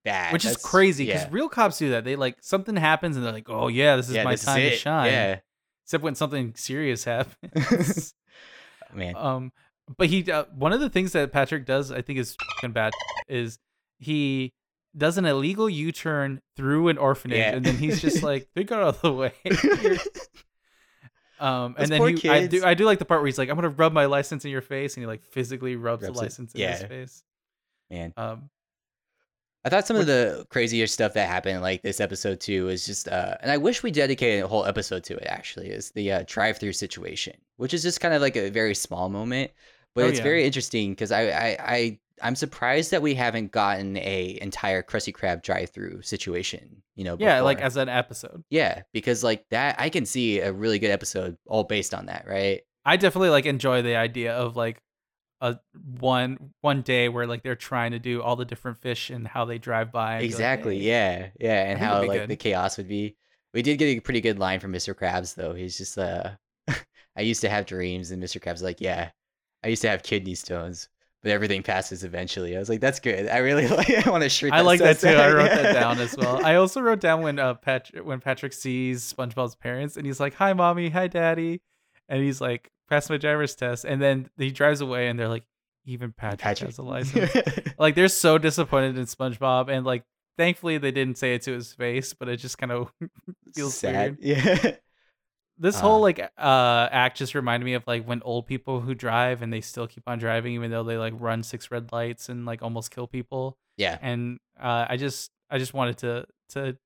[0.04, 0.32] bad.
[0.34, 1.30] which is crazy because yeah.
[1.32, 2.04] real cops do that.
[2.04, 4.62] They like something happens and they're like, "Oh yeah, this is yeah, my this time
[4.62, 5.39] is to shine." Yeah,
[5.86, 8.13] Except when something serious happens.
[8.94, 9.15] man.
[9.18, 9.52] um,
[9.98, 12.38] but he uh, one of the things that Patrick does, I think, is
[12.70, 12.94] bad.
[13.28, 13.58] Is
[13.98, 14.54] he
[14.98, 17.52] does an illegal U-turn through an orphanage, Yeah.
[17.56, 19.34] and then he's just like, "They got out of the way."
[21.39, 22.63] Um, and then he, I do.
[22.65, 24.62] I do like the part where he's like, "I'm gonna rub my license in your
[24.62, 26.25] face," and he like physically rubs, Rubs the it.
[26.25, 26.88] license in his Yeah.
[26.88, 27.23] face.
[27.89, 28.13] man.
[28.17, 28.49] Um,
[29.65, 33.10] I thought some of the crazier stuff that happened, like this episode too, is just,
[33.10, 35.25] uh, and I wish we dedicated a whole episode to it.
[35.28, 39.10] Actually, is the uh, drive-through situation, which is just kind of like a very small
[39.10, 39.52] moment,
[39.95, 40.23] but Oh, it's yeah.
[40.23, 45.14] very interesting because I, I, I, I'm surprised that we haven't gotten a entire Krusty
[45.14, 46.82] Krab drive-through situation.
[46.96, 48.44] You know, yeah, like as an episode.
[48.50, 52.26] yeah, because like that, I can see a really good episode all based on that,
[52.28, 52.62] right?
[52.86, 54.82] I definitely like enjoy the idea of like
[55.42, 55.58] a
[56.00, 59.46] one one day where like they're trying to do all the different fish and how
[59.46, 60.14] they drive by.
[60.16, 60.80] and be like, Exactly.
[60.80, 61.28] "Hey." Yeah.
[61.40, 61.70] Yeah.
[61.72, 62.30] And how like good.
[62.30, 63.16] the chaos would be.
[63.54, 64.94] We did get a pretty good line from Mr.
[64.94, 65.54] Krabs though.
[65.54, 66.32] He's just uh
[67.16, 68.42] I used to have dreams and Mr.
[68.42, 69.12] Krabs is like, Yeah,
[69.64, 70.90] I used to have kidney stones,
[71.22, 72.56] but everything passes eventually.
[72.56, 73.28] I was like, That's good.
[73.28, 75.08] I really like I want to shirt I like that too.
[75.10, 76.46] I wrote that down as well.
[76.46, 80.34] I also wrote down when uh Patrick when Patrick sees SpongeBob's parents and he's like,
[80.36, 80.90] "Hi, mommy.
[80.90, 81.62] Hi, daddy,"
[82.08, 85.44] and he's like, "Pass my driver's test," and then he drives away and they're like,
[85.86, 87.32] "Even Patrick, Patrick has a license."
[87.78, 90.04] like they're so disappointed in SpongeBob and like.
[90.38, 92.94] Thankfully, they didn't say it to his face, but it just kind of
[93.54, 94.18] feels sad.
[94.24, 94.46] weird.
[94.46, 94.72] Yeah.
[95.62, 98.95] This Uh, whole like uh act just reminded me of like when old people who
[98.95, 102.30] drive and they still keep on driving even though they like run six red lights
[102.30, 103.98] and like almost kill people Yeah.
[104.02, 106.78] and uh i just i just wanted to to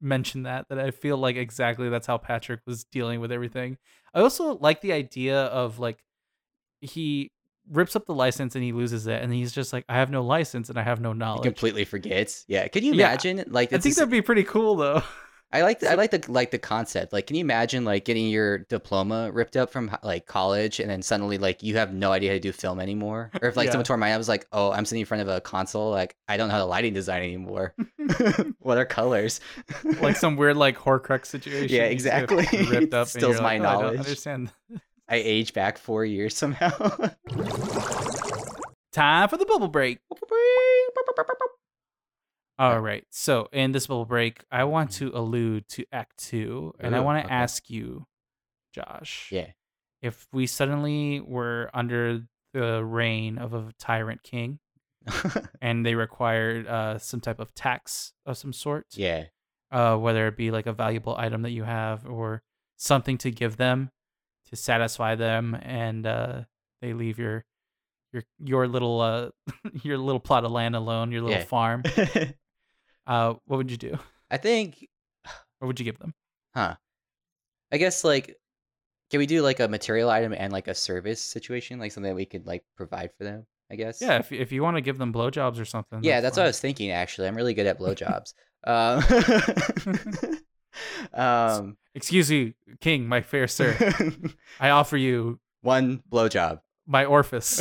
[0.00, 3.78] mention that that i feel like exactly that's how patrick was dealing with everything
[4.14, 6.04] i also like the idea of like
[6.80, 7.32] he
[7.70, 10.22] rips up the license and he loses it and he's just like i have no
[10.22, 12.44] license and i have no He knowledge completely forgets.
[12.48, 12.68] Yeah.
[12.68, 13.08] Can you Yeah.
[13.08, 15.02] imagine like i think this- that'd be pretty cool though
[15.50, 17.12] I like the, I like the like the concept.
[17.12, 21.00] Like, can you imagine like getting your diploma ripped up from like college, and then
[21.00, 23.30] suddenly like you have no idea how to do film anymore?
[23.40, 23.70] Or if like Yeah.
[23.72, 26.16] someone tore my, I was like, oh, I'm sitting in front of a console, like
[26.28, 27.74] I don't know how to lighting design anymore.
[28.58, 29.40] what are colors?
[30.02, 32.66] like some weird like horcrux situation Yeah, you just get exactly.
[32.66, 34.52] ripped up and my like, "Oh, I don't knowledge." understand
[35.08, 36.68] I age back four years somehow.
[38.92, 40.00] Time for the bubble break.
[42.58, 43.04] All right.
[43.10, 47.20] So in this bubble break, I want to allude to Act Two, and I want
[47.22, 47.34] to okay.
[47.34, 48.06] ask you,
[48.74, 49.48] Josh, Yeah.
[50.02, 54.58] if we suddenly were under the reign of a tyrant king,
[55.62, 59.24] and they required uh, some type of tax of some sort, yeah.
[59.70, 62.42] uh, whether it be like a valuable item that you have or
[62.76, 63.90] something to give them
[64.50, 66.42] to satisfy them, and uh,
[66.82, 67.44] they leave your
[68.12, 69.28] your your little uh
[69.82, 71.44] your little plot of land alone, your little Yeah.
[71.44, 71.82] farm.
[73.08, 73.98] Uh, what would you do?
[74.30, 74.86] I think
[75.58, 76.14] What would you give them?
[76.54, 76.76] Huh.
[77.72, 78.36] I guess like
[79.10, 82.16] can we do like a material item and like a service situation, like something that
[82.16, 83.46] we could like provide for them?
[83.70, 84.00] I guess.
[84.00, 86.02] Yeah, if if you want to give them blowjobs or something.
[86.02, 86.90] Yeah, that's what I was thinking.
[86.90, 88.34] Actually, I'm really good at blowjobs.
[88.64, 90.42] um,
[91.14, 93.76] um, Excuse me, King, my fair sir.
[94.60, 96.60] I offer you one blowjob.
[96.86, 97.60] my orifice.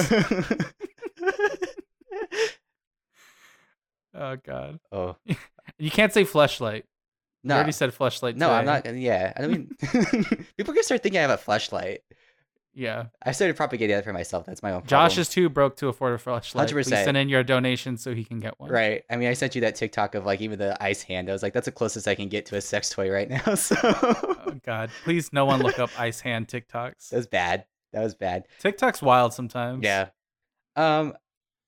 [4.17, 5.15] Oh God, oh
[5.77, 6.83] you can't say fleshlight.
[7.43, 7.53] No.
[7.53, 8.35] You already said fleshlight.
[8.35, 8.83] no, I'm not.
[8.83, 9.69] gonna- Yeah, I mean
[10.57, 12.01] people can start thinking I have a flashlight.
[12.73, 14.45] Yeah, I started propagating that for myself.
[14.45, 14.85] That's my own.
[14.85, 16.69] Josh is too broke to afford a fleshlight.
[16.69, 17.03] Please 100%.
[17.05, 18.69] send in your donation so he can get one.
[18.69, 19.03] Right.
[19.09, 21.27] I mean, I sent you that TikTok of like even the ice hand.
[21.27, 23.55] I was like, that's the closest I can get to a sex toy right now.
[23.55, 27.09] So Oh God, please, no one look up ice hand TikToks.
[27.09, 27.65] that was bad.
[27.93, 28.47] That was bad.
[28.59, 29.83] TikTok's wild sometimes.
[29.83, 30.09] Yeah.
[30.75, 31.15] Um,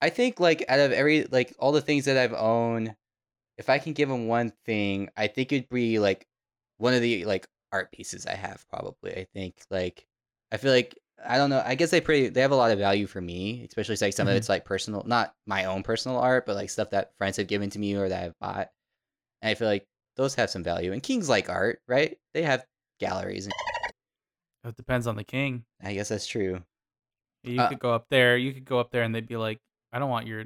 [0.01, 2.95] I think like out of every like all the things that I've owned,
[3.57, 6.25] if I can give them one thing, I think it'd be like
[6.77, 8.65] one of the like art pieces I have.
[8.69, 9.13] Probably.
[9.15, 10.05] I think like
[10.51, 11.62] I feel like I don't know.
[11.65, 14.27] I guess they pretty they have a lot of value for me, especially like some
[14.27, 14.31] Mhm.
[14.31, 17.47] of it's like personal, not my own personal art, but like stuff that friends have
[17.47, 18.69] given to me or that I've bought.
[19.41, 19.85] And I feel like
[20.15, 20.93] those have some value.
[20.93, 22.17] And kings like art, right?
[22.33, 22.65] They have
[22.99, 23.45] galleries.
[23.47, 23.53] And
[24.63, 25.65] It depends on the king.
[25.81, 26.63] I guess that's true.
[27.43, 28.35] You Uh, could go up there.
[28.38, 29.59] You could go up there, and they'd be like,
[29.91, 30.45] "I don't want your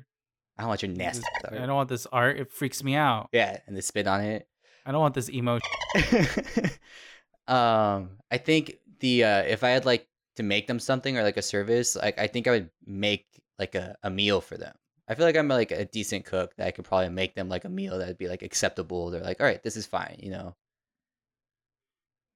[0.58, 1.23] I don't want your nasty.
[1.43, 2.39] this- I don't want this art.
[2.39, 3.29] It freaks me out.
[3.32, 4.47] Yeah, and they spit on it.
[4.86, 5.60] I don't want this emo."
[7.47, 11.38] um, I think the uh, if I had like to make them something or like
[11.38, 13.25] a service, like I think I would make
[13.60, 14.73] like a, a meal for them.
[15.08, 17.65] I feel like I'm like a decent cook that I could probably make them like
[17.65, 19.12] a meal that'd be like acceptable.
[19.12, 20.56] They're like, all right, this is fine, you know.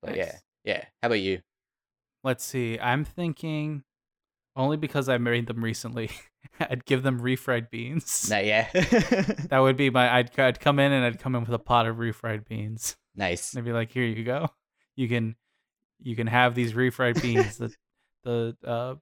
[0.01, 0.83] But yeah, yeah.
[1.01, 1.41] How about you?
[2.23, 2.77] Let's see.
[2.79, 3.83] I'm thinking
[4.57, 6.09] only because I married them recently.
[6.59, 8.27] I'd give them refried beans.
[8.29, 8.67] Not yeah.
[8.73, 10.13] That would be my.
[10.13, 12.97] I'd I'd come in and I'd come in with a pot of refried beans.
[13.15, 13.53] nice.
[13.53, 14.49] And I'd be like, "Here you go.
[14.95, 15.35] You can,
[15.99, 17.73] you can have these refried beans." the,
[18.23, 18.95] the uh,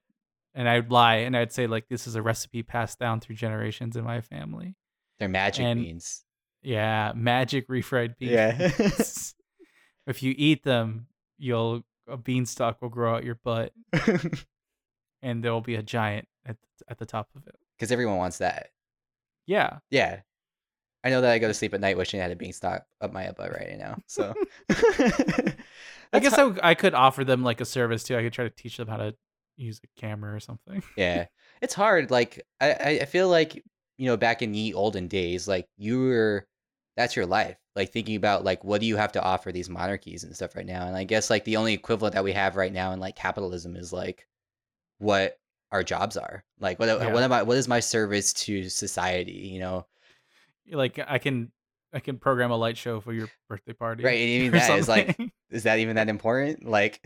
[0.53, 3.95] and I'd lie and I'd say like, "This is a recipe passed down through generations
[3.95, 4.75] in my family."
[5.19, 6.23] They're magic and- beans.
[6.61, 8.31] Yeah, magic refried beans.
[8.31, 8.71] Yeah.
[10.07, 13.71] if you eat them, you'll a beanstalk will grow out your butt,
[15.21, 17.55] and there will be a giant at at the top of it.
[17.77, 18.67] Because everyone wants that.
[19.45, 20.21] Yeah, Yeah.
[21.03, 23.13] I know that I go to sleep at night wishing I had a beanstalk up
[23.13, 23.97] my butt right now.
[24.07, 24.33] So
[26.13, 28.17] I guess I I could offer them like a service too.
[28.17, 29.15] I could try to teach them how to
[29.57, 30.81] use a camera or something.
[30.97, 31.25] yeah.
[31.61, 32.11] It's hard.
[32.11, 33.63] Like I, I I feel like,
[33.97, 36.47] you know, back in the olden days, like you were
[36.97, 37.57] that's your life.
[37.75, 40.65] Like thinking about like what do you have to offer these monarchies and stuff right
[40.65, 40.87] now.
[40.87, 43.75] And I guess like the only equivalent that we have right now in like capitalism
[43.75, 44.27] is like
[44.99, 45.37] what
[45.71, 46.43] our jobs are.
[46.59, 47.11] Like what Yeah.
[47.11, 49.85] what am I what is my service to society, you know?
[50.71, 51.51] Like I can
[51.93, 54.03] I can program a light show for your birthday party.
[54.03, 54.19] Right.
[54.19, 55.17] And even that is like
[55.49, 56.65] is that even that important?
[56.65, 56.99] Like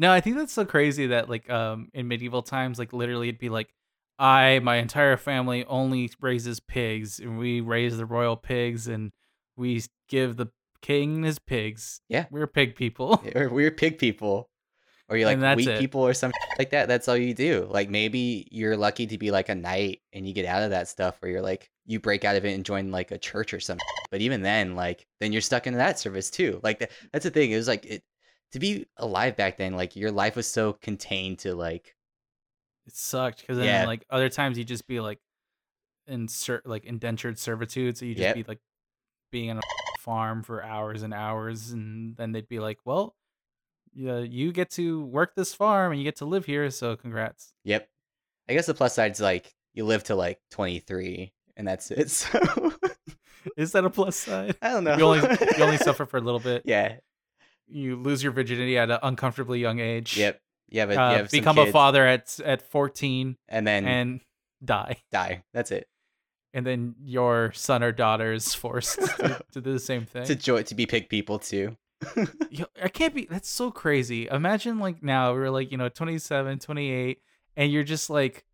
[0.00, 3.40] No, I think that's so crazy that like um in medieval times, like literally it'd
[3.40, 3.74] be like
[4.20, 9.12] I, my entire family only raises pigs and we raise the royal pigs and
[9.56, 10.48] we give the
[10.82, 12.00] king his pigs.
[12.08, 12.26] Yeah.
[12.30, 13.22] We're pig people.
[13.34, 14.50] we're pig people
[15.08, 15.78] or you're like weak it.
[15.78, 19.30] people or something like that that's all you do like maybe you're lucky to be
[19.30, 22.24] like a knight and you get out of that stuff where you're like you break
[22.24, 25.32] out of it and join like a church or something but even then like then
[25.32, 28.02] you're stuck into that service too like that, that's the thing it was like it
[28.52, 31.94] to be alive back then like your life was so contained to like
[32.86, 33.84] It sucked because then Yeah.
[33.86, 35.20] like other times you'd just be like
[36.06, 38.34] insert like indentured servitude, so you just Yep.
[38.36, 38.60] be like
[39.30, 39.62] being on a
[39.98, 43.14] farm for hours and hours, and then they'd be like, "Well,
[44.00, 47.52] yeah, you get to work this farm and you get to live here, so congrats."
[47.64, 47.88] yep
[48.48, 52.10] i guess the plus side is like you live to like 23 and that's it
[52.20, 52.72] so
[53.56, 54.56] Is that a plus side?
[54.62, 56.62] i don't know You only you only suffer for a little bit.
[56.64, 56.96] yeah
[57.66, 60.16] You lose your virginity at an uncomfortably young age.
[60.16, 64.20] yep yeah but Uh, you become a father at at fourteen and then and
[64.64, 65.86] die, die that's it
[66.54, 70.24] and then your son or daughter is forced to, to do the same thing.
[70.24, 71.76] to joy to be pig people too
[72.50, 73.26] Yo, I can't be.
[73.30, 74.26] That's so crazy.
[74.28, 77.20] Imagine like now we're like you know 27, 28,
[77.56, 78.44] and you're just like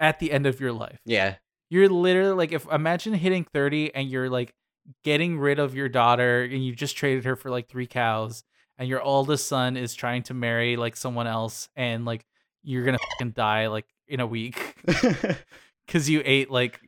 [0.00, 0.98] at the end of your life.
[1.04, 1.36] yeah
[1.70, 4.54] you're literally like if imagine hitting 30 and you're like
[5.02, 8.44] getting rid of your daughter and you just traded her for like three cows
[8.78, 12.24] and your oldest son is trying to marry like someone else and like
[12.62, 14.76] you're gonna fucking die like in a week
[15.86, 16.78] because you ate like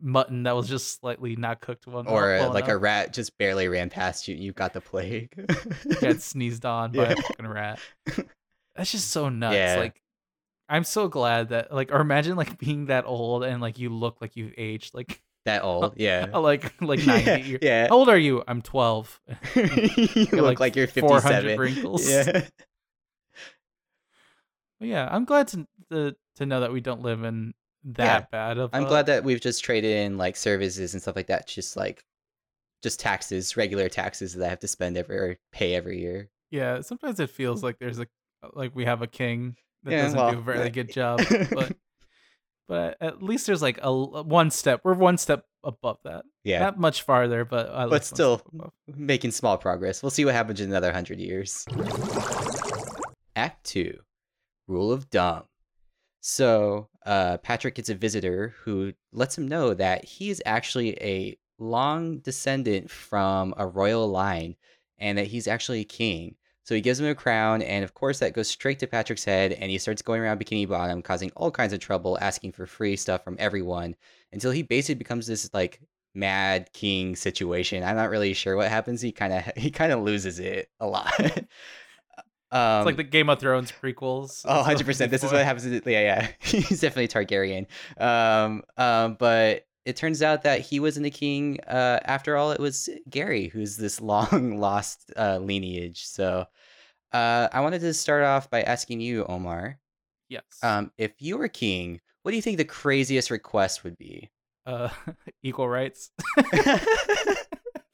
[0.00, 3.36] mutton that was just slightly not cooked well or uh, well like a rat just
[3.38, 5.34] barely ran past you and you got the plague.
[6.00, 7.12] got sneezed on by Yeah.
[7.12, 7.78] a fucking rat.
[8.76, 9.54] That's just so nuts.
[9.56, 9.76] Yeah.
[9.76, 10.00] Like,
[10.68, 14.18] I'm so glad that like, or imagine like being that old and like you look
[14.20, 16.26] like you've aged like that old, yeah.
[16.36, 17.30] like like 90.
[17.50, 17.58] yeah.
[17.60, 17.88] Yeah.
[17.88, 18.42] How old are you?
[18.48, 19.20] I'm 12.
[19.56, 19.62] you
[20.32, 21.58] look like, like, you're 400 57.
[21.58, 22.08] wrinkles.
[22.08, 22.42] Yeah.
[24.78, 28.58] But yeah, I'm glad to to, to know that we don't live in that bad
[28.58, 28.70] of.
[28.72, 31.46] I'm a- glad that we've just traded in like services and stuff like that.
[31.46, 32.04] Just like,
[32.82, 36.30] just taxes, regular taxes that I have to spend every or pay every year.
[36.50, 38.06] Yeah, sometimes it feels like there's a
[38.54, 41.20] like we have a king that Yeah, doesn't well, do a very uh, good job,
[41.52, 41.76] but
[42.68, 44.80] but at least there's like a one step.
[44.84, 46.24] We're one step above that.
[46.44, 48.42] Yeah, Not much farther, but at but still
[48.86, 50.02] making small progress.
[50.02, 51.64] We'll see what happens in another hundred years.
[53.34, 53.98] Act two,
[54.68, 55.44] rule of dumb.
[56.22, 61.36] So uh, Patrick gets a visitor who lets him know that he is actually a
[61.58, 64.54] long descendant from a royal line,
[64.98, 66.36] and that he's actually a king.
[66.62, 69.52] So he gives him a crown, and of course that goes straight to Patrick's head,
[69.52, 72.94] and he starts going around Bikini Bottom, causing all kinds of trouble, asking for free
[72.94, 73.96] stuff from everyone,
[74.32, 75.80] until he basically becomes this like
[76.14, 77.82] mad king situation.
[77.82, 79.00] I'm not really sure what happens.
[79.00, 81.12] He kind of he kind of loses it a lot.
[82.52, 84.42] um, It's like the Game of Thrones prequels.
[84.44, 85.10] Oh, 100%.
[85.10, 85.64] This is what happens.
[85.64, 86.28] To, yeah, yeah.
[86.40, 87.66] He's definitely Targaryen.
[88.00, 91.58] Um, um, but it turns out that he wasn't a king.
[91.66, 96.04] Uh, after all, it was Gary, who's this long lost uh, lineage.
[96.06, 96.46] So
[97.12, 99.78] uh, I wanted to start off by asking you, Omar,
[100.28, 100.44] Yes.
[100.62, 104.30] um, if you were king, what do you think the craziest request would be?
[104.64, 104.88] uh,
[105.42, 106.12] equal rights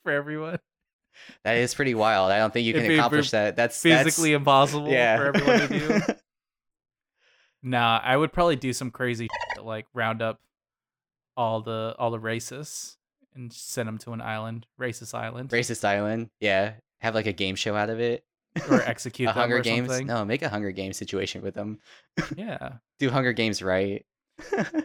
[0.04, 0.58] for everyone.
[1.44, 2.30] That is pretty wild.
[2.32, 3.56] I don't think you can accomplish that.
[3.56, 5.16] That's that's- Physically impossible yeah.
[5.16, 6.00] for everyone to do.
[7.62, 10.40] Nah, I would probably do some crazy shit, like round up
[11.36, 12.96] all the all the racists
[13.34, 16.30] and send them to an island, racist island, Racist Island.
[16.40, 16.74] Yeah.
[17.00, 18.24] Have like a game show out of it.
[18.70, 19.88] or execute a them Hunger or Games.
[19.88, 20.06] something.
[20.06, 21.78] No, make a Hunger Games situation with them.
[22.36, 24.04] Yeah, Do Hunger Games right.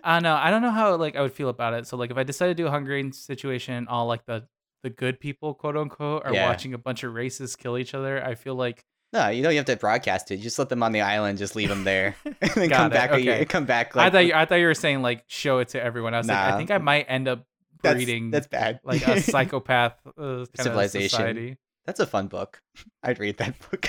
[0.03, 0.35] I don't know.
[0.35, 1.85] I don't know how like I would feel about it.
[1.87, 4.47] So like if I decided to do a Hunger Games situation, all like the
[4.83, 6.47] the good people, quote unquote, are Yeah.
[6.47, 8.23] watching a bunch of racists kill each other.
[8.23, 10.35] I feel like No, you don't have to broadcast it.
[10.37, 12.93] You just let them on the island, just leave them there, and then come it,
[12.93, 13.11] back.
[13.11, 13.45] Okay.
[13.45, 13.95] come back.
[13.95, 16.13] I thought you, I thought you were saying like show it to everyone.
[16.13, 16.53] I was like, Nah.
[16.55, 17.45] I think I might end up
[17.81, 18.79] that's, breeding That's bad.
[18.83, 21.57] like a psychopath uh, kind Civilization.
[21.85, 22.61] That's a fun book.
[23.03, 23.85] I'd read that book.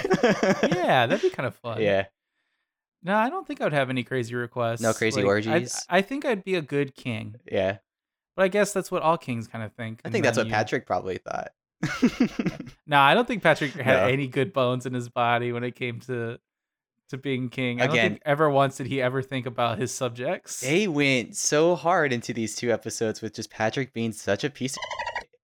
[0.75, 1.81] Yeah, that'd be kind of fun.
[1.81, 2.07] Yeah.
[3.05, 4.81] No, I don't think I would have any crazy requests.
[4.81, 5.87] No crazy Like, orgies?
[5.89, 7.79] I think I'd be a good king, Yeah.
[8.37, 10.01] But I guess that's what all kings kind of think.
[10.05, 11.53] I think that's what you- Patrick probably thought.
[12.87, 14.09] No, I don't think Patrick had No.
[14.09, 16.39] any good bones in his body when it came to
[17.11, 17.81] to being king.
[17.81, 20.61] I don't Again- think ever once did he ever think about his subjects.
[20.61, 24.75] they went so hard into these two episodes with just Patrick being such a piece
[24.77, 24.83] of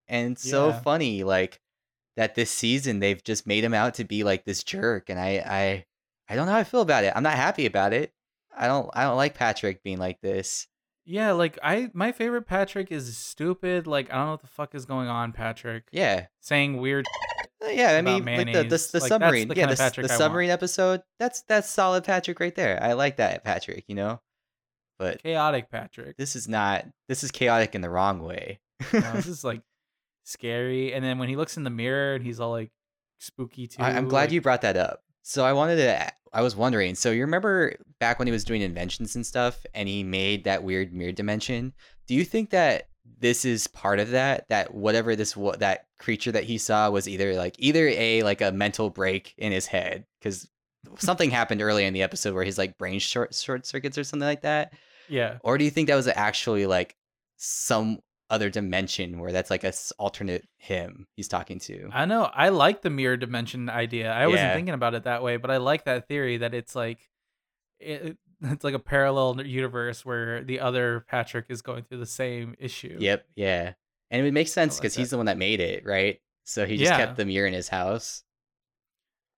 [0.09, 0.81] and so Yeah.
[0.81, 1.61] funny like
[2.17, 5.43] that this season they've just made him out to be like this jerk and I
[5.47, 5.85] I
[6.29, 7.13] I don't know how I feel about it.
[7.15, 8.13] I'm not happy about it.
[8.57, 10.67] I don't I don't like Patrick being like this.
[11.11, 13.87] Yeah, like I my favorite Patrick is stupid.
[13.89, 15.89] Like I don't know what the fuck is going on, Patrick.
[15.91, 16.27] Yeah.
[16.41, 17.07] Saying weird.
[17.63, 19.49] Uh, Yeah, I mean like the the, the Like, submarine.
[19.49, 21.03] the yeah, the, the submarine episode.
[21.19, 22.79] That's that's solid Patrick right there.
[22.83, 24.21] I like that Patrick, you know?
[25.01, 26.17] But chaotic Patrick.
[26.17, 28.61] this is not this is chaotic in the wrong way.
[28.93, 29.63] No, this is like
[30.25, 30.93] scary.
[30.95, 32.71] And then when he looks in the mirror and he's all like
[33.19, 33.83] spooky too.
[33.83, 35.03] I, I'm glad like- you brought that up.
[35.23, 36.13] So I wanted to.
[36.33, 36.95] I was wondering.
[36.95, 40.63] So you remember back when he was doing inventions and stuff, and he made that
[40.63, 41.73] weird mirror dimension.
[42.07, 44.47] Do you think that this is part of that?
[44.49, 48.41] That whatever this wa- that creature that he saw was either like either a like
[48.41, 50.49] a mental break in his head because
[50.99, 54.27] something happened early in the episode where his like brain short short circuits or something
[54.27, 54.73] like that,
[55.09, 55.39] Yeah.
[55.43, 56.97] or do you think that was actually like
[57.37, 57.99] some
[58.31, 61.91] other dimension where that's like a alternate him he's talking to?
[61.93, 62.25] I know.
[62.33, 64.11] I like the mirror dimension idea.
[64.13, 67.09] I wasn't thinking about it that way, but I like that theory that it's like
[67.79, 72.55] it, it's like a parallel universe where the other Patrick is going through the same
[72.59, 72.97] issue.
[73.01, 73.73] Yep, yeah.
[74.11, 76.21] And it would make sense like because he's the one that made it, right?
[76.45, 76.97] So he just Yeah.
[76.97, 78.25] kept the mirror in his house.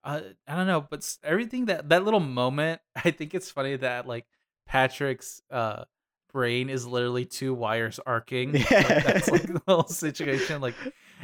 [0.04, 4.06] Uh, I don't know, but everything that that little moment, I think it's funny that
[4.06, 4.26] like
[4.66, 5.84] Patrick's uh
[6.32, 8.52] brain is literally two wires arcing.
[8.70, 10.60] Like, that's like the whole situation.
[10.60, 10.74] Like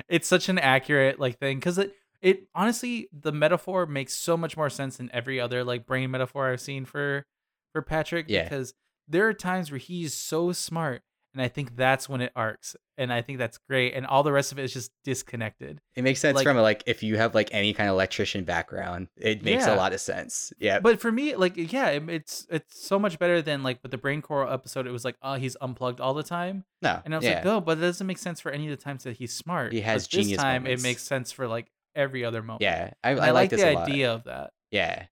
[0.08, 4.56] it's such an accurate like thing because it it honestly the metaphor makes so much
[4.56, 7.24] more sense than every other like brain metaphor I've seen for
[7.72, 8.44] for Patrick Yeah.
[8.44, 8.74] because
[9.08, 11.02] there are times where he's so smart
[11.34, 14.32] and I think that's when it arcs, and I think that's great, and all the
[14.32, 15.80] rest of it is just disconnected.
[15.94, 19.08] It makes sense Like- from like if you have like any kind of electrician background,
[19.16, 19.74] it makes Yeah.
[19.74, 20.52] a lot of sense.
[20.58, 20.80] Yeah.
[20.80, 23.98] But for me, like, yeah, it, it's it's so much better than like with the
[23.98, 24.86] Brain Coral episode.
[24.86, 27.00] It was like, oh, he's unplugged all the time, no.
[27.04, 27.34] and I was yeah.
[27.36, 29.72] like, no, but it doesn't make sense for any of the times that he's smart.
[29.72, 30.82] He has But this genius time, moments.
[30.82, 32.62] it makes sense for like every other moment.
[32.62, 32.92] yeah.
[33.04, 33.88] I, I, I, like like this the a lot.
[33.88, 34.50] idea of that.
[34.70, 35.04] Yeah.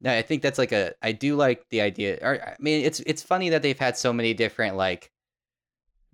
[0.00, 3.00] No, I think that's like a I do like the idea or I mean it's
[3.00, 5.10] it's funny that they've had so many different like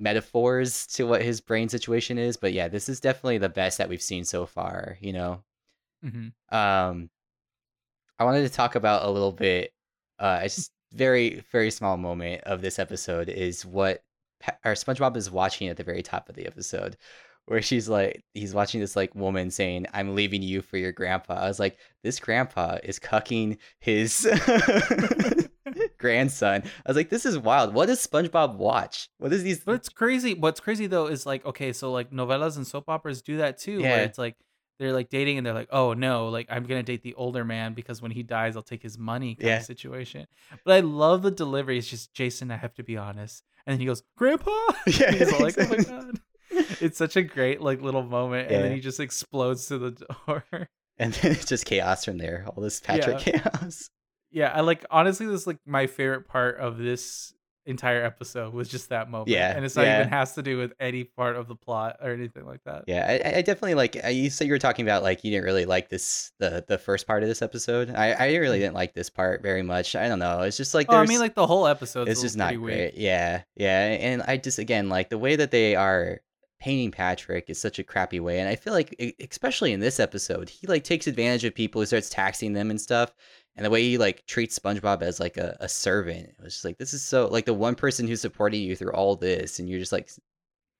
[0.00, 3.88] metaphors to what his brain situation is, but yeah, this is definitely the best that
[3.88, 5.44] we've seen so far, you know.
[6.02, 7.10] hmm Um
[8.18, 9.72] I wanted to talk about a little bit
[10.18, 14.02] uh it's just very very small moment of this episode is what
[14.40, 16.96] Pa- or SpongeBob is watching at the very top of the episode
[17.46, 21.34] where she's like he's watching this like woman saying I'm leaving you for your grandpa.
[21.34, 24.26] I was like this grandpa is cucking his
[26.00, 26.62] grandson.
[26.64, 27.74] I was like this is wild.
[27.74, 29.08] What does SpongeBob watch?
[29.18, 30.34] What is these But it's crazy.
[30.34, 33.80] What's crazy though is like, okay, so like novellas and soap operas do that too.
[33.80, 33.90] Yeah.
[33.90, 34.36] Where it's like
[34.78, 37.74] they're like dating and they're like, oh no, like I'm gonna date the older man
[37.74, 39.56] because when he dies, I'll take his money kind Yeah.
[39.58, 40.26] of situation.
[40.64, 41.76] But I love the delivery.
[41.78, 42.50] It's just Jason.
[42.50, 43.44] I have to be honest.
[43.66, 44.50] And then he goes, Grandpa.
[44.86, 46.18] Yeah, He's like, oh my god.
[46.80, 49.90] It's such a great like little moment, and then he just explodes to the
[50.26, 50.44] door.
[50.98, 52.44] and then it's just chaos from there.
[52.48, 53.90] All this Patrick chaos.
[54.30, 57.34] Yeah, I like honestly, this is like my favorite part of this
[57.66, 59.28] entire episode was just that moment.
[59.28, 60.00] Yeah, and it's not yeah.
[60.00, 62.84] even has to do with any part of the plot or anything like that.
[62.86, 63.96] Yeah, I, I- definitely like.
[64.02, 66.78] I- You said you were talking about like you didn't really like this the the
[66.78, 67.90] first part of this episode.
[67.90, 68.64] I I really mm-hmm.
[68.64, 69.94] didn't like this part very much.
[69.94, 70.40] I don't know.
[70.40, 72.08] It's just like Oh, I mean, like the whole episode.
[72.08, 72.94] it's just not great.
[72.94, 76.20] Yeah, yeah, and I just again like the way that they are
[76.60, 78.94] painting Patrick is such a crappy way, and I feel like
[79.30, 82.80] especially in this episode, he like takes advantage of people, he starts taxing them and
[82.80, 83.12] stuff,
[83.56, 86.64] and the way he like treats SpongeBob as like a, a servant, it was just
[86.64, 89.68] like this is so like the one person who's supporting you through all this, and
[89.68, 90.10] you're just like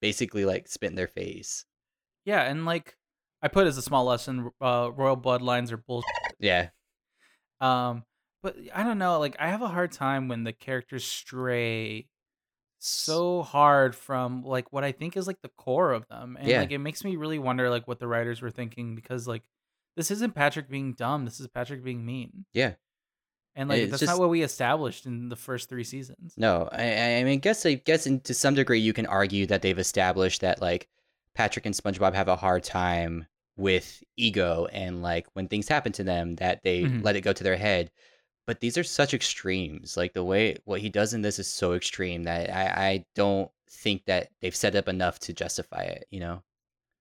[0.01, 1.65] basically like spit in their face.
[2.25, 2.97] Yeah, and like
[3.43, 6.11] I put as a small lesson, uh, royal bloodlines are bullshit.
[6.39, 6.69] Yeah,
[7.61, 8.05] Um,
[8.43, 9.19] but I don't know.
[9.19, 12.07] Like I have a hard time when the characters stray
[12.79, 16.61] so hard from like what I think is like the core of them, and Yeah.
[16.61, 19.43] like it makes me really wonder like what the writers were thinking because like
[19.97, 21.25] this isn't Patrick being dumb.
[21.25, 22.45] This is Patrick being mean.
[22.53, 22.75] Yeah.
[23.57, 26.35] And like It's that's just- not what we established in the first three seasons.
[26.37, 29.63] No, I, I mean, guess I guess in, to some degree you can argue that
[29.63, 30.89] they've established that like
[31.35, 33.27] Patrick and SpongeBob have a hard time
[33.57, 37.05] with ego and like when things happen to them that they Mhm.
[37.05, 37.91] let it go to their head.
[38.47, 39.97] But these are such extremes.
[39.97, 43.51] Like the way what he does in this is so extreme that I, I don't
[43.69, 46.07] think that they've set up enough to justify it.
[46.11, 46.43] You know?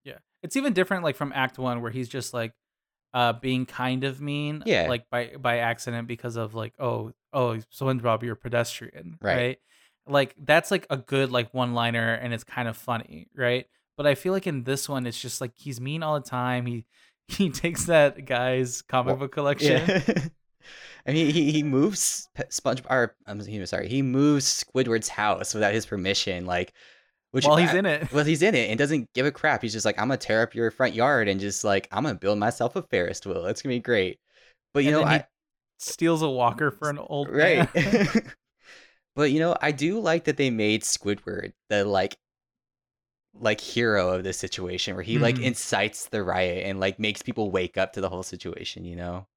[0.04, 0.18] Yeah.
[0.44, 2.54] It's even different like from Act 1 where he's just like
[3.14, 4.88] uh being kind of mean Yeah.
[4.90, 9.36] like by by accident because of like oh oh SpongeBob you're a pedestrian, Right.
[9.36, 9.58] right?
[10.08, 13.66] Like that's like a good like one-liner and it's kind of funny, right?
[13.98, 16.66] But I feel like in this one it's just like he's mean all the time.
[16.66, 16.86] He
[17.28, 19.84] he takes that guy's comic Well, book collection.
[19.88, 20.02] Yeah.
[21.08, 22.86] I mean, he, he moves SpongeBob.
[22.92, 26.46] Or, I'm sorry, he moves Squidward's house without his permission.
[26.46, 26.74] Like,
[27.32, 28.12] which while he's I- in it.
[28.12, 29.62] Well, he's in it and doesn't give a crap.
[29.62, 32.16] He's just like, I'm gonna tear up your front yard and just like, I'm gonna
[32.16, 33.46] build myself a Ferris wheel.
[33.46, 34.20] It's gonna be great.
[34.74, 35.26] But you And know, I
[35.78, 37.68] steals a walker for an old right.
[39.16, 42.18] but you know, I do like that they made Squidward the like,
[43.34, 45.44] like hero of this situation, where he like Mhm.
[45.44, 48.86] incites the riot and like makes people wake up to the whole situation.
[48.86, 49.28] You know?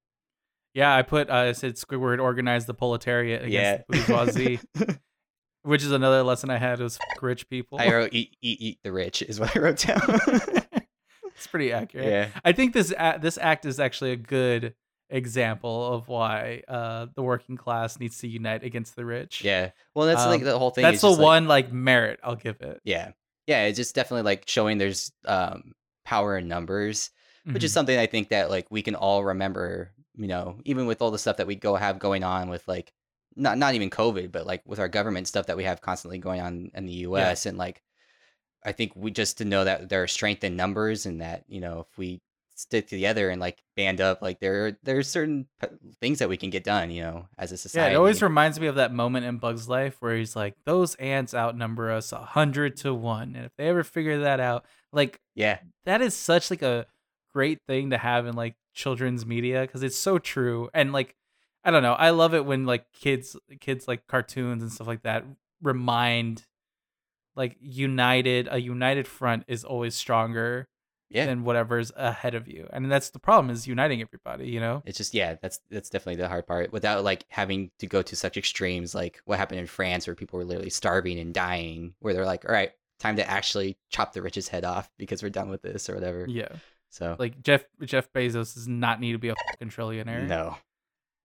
[0.75, 3.77] yeah, I put uh, I said Squidward organized the proletariat against yeah.
[3.89, 4.61] the bourgeoisie,
[5.63, 7.79] which is another lesson I had was rich people.
[7.81, 10.01] I wrote eat, eat, eat the rich is what I wrote down.
[11.35, 12.07] it's pretty accurate.
[12.07, 12.29] yeah.
[12.45, 12.89] I think this
[13.21, 14.75] this act is actually a good
[15.11, 19.45] example of why uh, the working class needs to unite against the rich.
[19.45, 19.71] Yeah.
[19.95, 20.83] Well, that's like Um, the whole thing.
[20.83, 22.81] that's is the just, like- one like merit I'll give it.
[22.85, 23.13] yeah.
[23.47, 23.65] Yeah.
[23.67, 25.73] It's just definitely like showing there's um
[26.05, 27.11] power in numbers,
[27.45, 27.75] which is Mhm.
[27.75, 31.19] something I think that like we can all remember, you know, even with all the
[31.19, 32.93] stuff that we go have going on with like
[33.37, 36.41] not not even COVID, but like with our government stuff that we have constantly going
[36.41, 37.83] on in the US and like
[38.65, 41.61] I think we just to know that there are strength in numbers and that, you
[41.61, 42.21] know, if we
[42.55, 45.69] stick together and like band up, like there there's certain p-
[46.01, 47.91] things that we can get done, you know, as a society.
[47.91, 50.95] Yeah, it always reminds me of that moment in Bug's life where he's like, "Those
[50.97, 55.21] ants outnumber us a hundred to one, and if they ever figure that out, like
[55.35, 55.59] yeah.
[55.85, 56.87] that is such like a
[57.33, 61.15] great thing to have in like children's media because it's so true and like
[61.65, 65.03] I don't know, I love it when like kids kids like cartoons and stuff like
[65.03, 65.25] that
[65.63, 66.45] remind
[67.37, 70.69] like united a united front is always stronger
[71.09, 71.27] Yeah.
[71.27, 72.69] than whatever's ahead of you.
[72.73, 74.83] And that's the problem is uniting everybody, you know?
[74.85, 76.73] It's just yeah, that's that's definitely the hard part.
[76.73, 80.39] Without like having to go to such extremes, like what happened in France, where people
[80.39, 84.23] were literally starving and dying, where they're like, all right, time to actually chop the
[84.23, 86.27] rich's head off because we're done with this or whatever.
[86.29, 86.49] Yeah.
[86.91, 90.27] So Like Jeff Jeff Bezos does not need to be a fucking trillionaire.
[90.27, 90.57] no,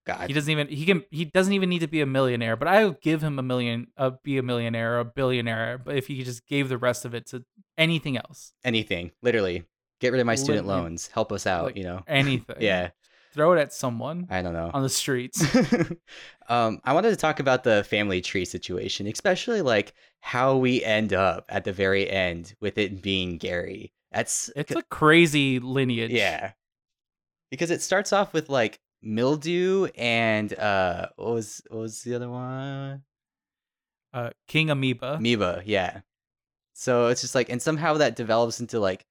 [0.08, 2.68] God, He doesn't even he can he doesn't even need to be a millionaire, but
[2.68, 6.08] I would give him a million uh, be a millionaire or a billionaire, but if
[6.08, 7.43] he just gave the rest of it to
[7.78, 8.53] anything else.
[8.64, 9.66] anything, literally,
[9.99, 10.84] get rid of my student Literally.
[10.89, 11.66] loans, help us out.
[11.66, 12.55] Like, you know, Anything.
[12.62, 12.89] yeah,
[13.34, 14.72] Throw it at someone I don't know.
[14.74, 15.43] on the streets.
[16.49, 21.14] um, I wanted to talk about the family tree situation, especially like how we end
[21.14, 23.93] up at the very end with it being Gary.
[24.12, 26.12] That's It's a crazy lineage.
[26.12, 26.53] yeah,
[27.51, 32.29] because it starts off with like mildew and uh, what was what was the other
[32.29, 33.03] one?
[34.13, 35.15] Uh, King Amoeba.
[35.15, 36.01] Amoeba, yeah.
[36.73, 39.05] So it's just like, and somehow that develops into like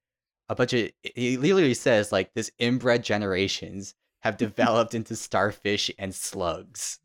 [0.49, 0.89] a bunch of.
[1.15, 6.99] He literally says like this inbred generations have developed into starfish and slugs.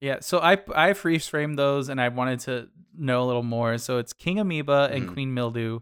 [0.00, 3.78] Yeah, so I I freeze framed those and I wanted to know a little more.
[3.78, 5.12] So it's King Amoeba and Mhm.
[5.12, 5.80] Queen Mildew.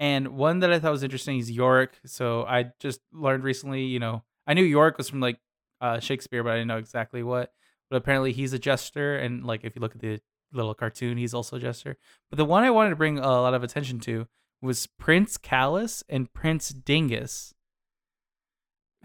[0.00, 1.92] And one that I thought was interesting is Yorick.
[2.04, 5.38] So I just learned recently, you know, I knew Yorick was from like
[5.80, 7.52] uh, Shakespeare, but I didn't know exactly what.
[7.90, 10.20] But apparently he's a jester, and like if you look at the
[10.52, 11.96] little cartoon, he's also a jester.
[12.30, 14.26] But the one I wanted to bring a lot of attention to
[14.62, 17.54] was Prince Callus and Prince Dingus.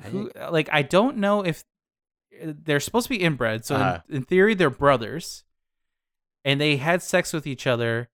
[0.01, 1.63] I Who, like I don't know if
[2.41, 4.01] uh, they're supposed to be inbred, so in- Uh-huh.
[4.09, 5.43] in, theory they're brothers,
[6.45, 8.09] and they had sex with each other,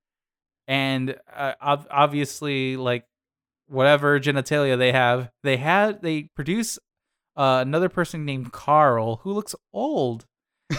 [0.68, 3.06] and uh, ob- obviously like
[3.68, 6.80] whatever genitalia they have, they had they produce
[7.36, 10.26] uh, another person named Carl who looks old.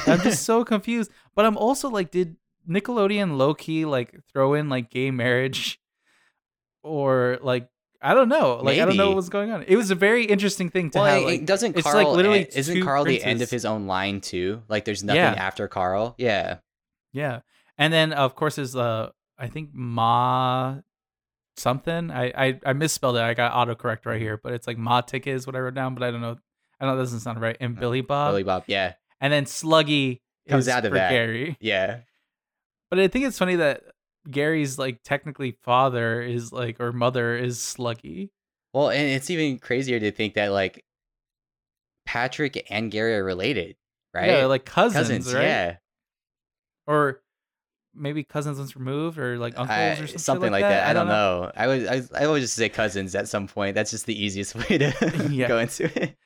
[0.07, 2.37] I'm just so confused, but I'm also like, did
[2.69, 5.79] Nickelodeon low key like throw in like gay marriage,
[6.83, 7.69] or like
[8.03, 9.09] I don't know, like I don't know Maybe.
[9.11, 9.63] what was going on.
[9.67, 11.23] It was a very interesting thing to well, have.
[11.23, 11.97] it- like, it doesn't it's Carl?
[12.09, 14.63] like literally isn't Carl the end of his own line too?
[14.69, 15.33] Like, there's nothing Yeah.
[15.35, 16.15] after Carl.
[16.19, 16.59] Yeah,
[17.13, 17.41] Yeah,
[17.79, 20.77] and then of course is uh I think Ma
[21.57, 22.11] something.
[22.11, 23.23] I I, I misspelled it.
[23.23, 25.95] I got autocorrect right here, but it's like Ma Tick is what I wrote down,
[25.95, 26.37] but I don't know.
[26.81, 27.57] I know that doesn't sound right.
[27.61, 27.81] And mm.
[27.81, 28.65] Billy Bob, Billy Bob.
[28.67, 31.11] Yeah, and then Sluggy Comes is out of for that.
[31.11, 31.57] Gary.
[31.61, 32.01] yeah.
[32.91, 33.83] But I think it's funny that
[34.31, 38.31] Gary's like technically father is like or mother is Sluggy.
[38.73, 40.85] Well, and it's even crazier to think that like
[42.05, 43.77] Patrick and Gary are related,
[44.15, 44.29] right?
[44.31, 45.35] Yeah, like cousins, cousins.
[45.35, 45.43] right?
[45.43, 45.77] Yeah,
[46.87, 47.21] Or
[47.95, 50.87] maybe cousins once removed, or like uncles I- or something, something like that.
[50.89, 51.51] I, don't know.
[51.57, 53.75] I would I, I would just say cousins at some point.
[53.75, 55.49] That's just the easiest way to Yeah.
[55.49, 56.17] go into it.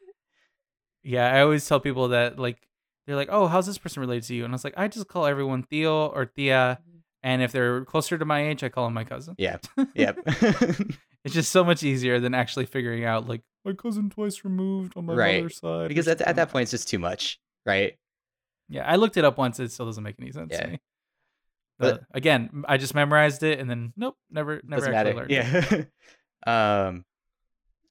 [1.03, 2.59] Yeah, I always tell people that like
[3.07, 5.09] they're like, "Oh, how's this person related to you?" And I was like, "I just
[5.09, 6.78] call everyone Theo or Thea,
[7.22, 9.59] and if they're closer to my age, I call them my cousin." Yeah.
[9.94, 10.18] Yep.
[11.22, 15.05] It's just so much easier than actually figuring out like my cousin twice removed on
[15.05, 15.36] my Right.
[15.42, 15.88] mother's side.
[15.88, 17.98] because at, at that point it's just too much, right?
[18.70, 19.61] yeah, I looked it up once.
[19.61, 20.62] It still doesn't make any sense Yeah.
[20.62, 20.80] to me.
[21.78, 25.14] But- But again, I just memorized it and then nope, never, never actually matter.
[25.14, 25.30] learned.
[26.46, 26.86] Yeah.
[26.88, 27.05] um,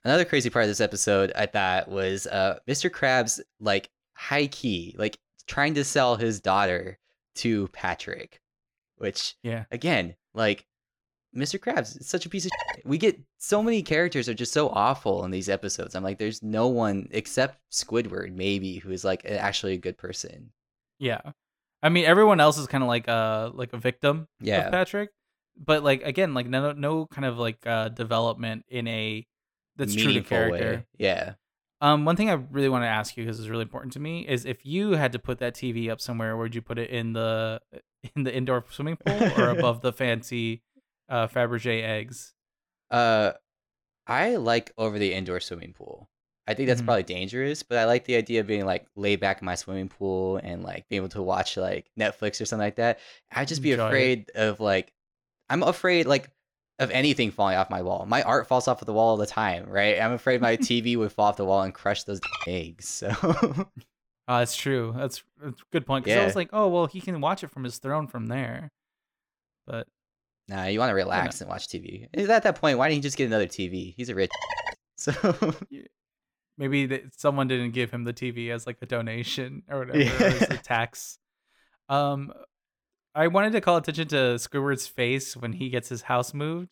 [0.03, 2.89] another crazy part of this episode I thought was uh, Mr.
[2.89, 6.97] Krabs like high key, like trying to sell his daughter
[7.35, 8.39] to Patrick,
[8.97, 9.65] which Yeah.
[9.71, 10.65] again, like
[11.35, 11.59] Mr.
[11.59, 12.85] Krabs is such a piece of shit.
[12.85, 15.95] We get so many characters are just so awful in these episodes.
[15.95, 20.51] I'm like, there's no one except Squidward, maybe, who is like actually a good person.
[20.97, 21.21] Yeah.
[21.83, 24.65] I mean, everyone else is kind of like uh like a victim Yeah.
[24.65, 25.11] of Patrick,
[25.55, 29.25] but like again, like no no kind of like uh development in a
[29.79, 30.71] that's true to character.
[30.77, 30.85] way.
[30.97, 31.33] Yeah.
[31.81, 34.27] Um, one thing I really want to ask you because it's really important to me
[34.27, 37.13] is if you had to put that TV up somewhere, where'd you put it in
[37.13, 37.61] the
[38.15, 40.61] in the indoor swimming pool or above the fancy
[41.09, 42.33] uh Fabergé eggs?
[42.91, 43.31] Uh,
[44.07, 46.09] I like over the indoor swimming pool.
[46.47, 46.85] I think that's Mhm.
[46.85, 49.87] probably dangerous, but I like the idea of being like laid back in my swimming
[49.87, 52.99] pool and like being able to watch like Netflix or something like that.
[53.31, 53.87] I'd just be Enjoy it.
[53.87, 54.91] afraid of like,
[55.49, 56.29] I'm afraid like
[56.79, 58.05] of anything falling off my wall.
[58.07, 59.99] My art falls off of the wall all the time, right?
[60.01, 62.87] I'm afraid my TV would fall off the wall and crush those eggs.
[62.87, 63.09] So
[64.27, 64.93] Uh, that's true.
[64.95, 66.05] That's, that's a good point.
[66.05, 68.71] Because I was like, oh well, he can watch it from his throne from there.
[69.67, 69.87] But
[70.47, 72.07] nah, you want to relax and watch TV.
[72.13, 73.93] At that point, why didn't he just get another TV?
[73.97, 74.31] He's a rich.
[74.97, 75.13] So
[76.57, 80.21] maybe that someone didn't give him the TV as like a donation or whatever, Yeah.
[80.21, 81.17] or as a tax.
[81.87, 82.33] Um,
[83.15, 86.69] I wanted to call attention to Squidward's face when he gets his house moved.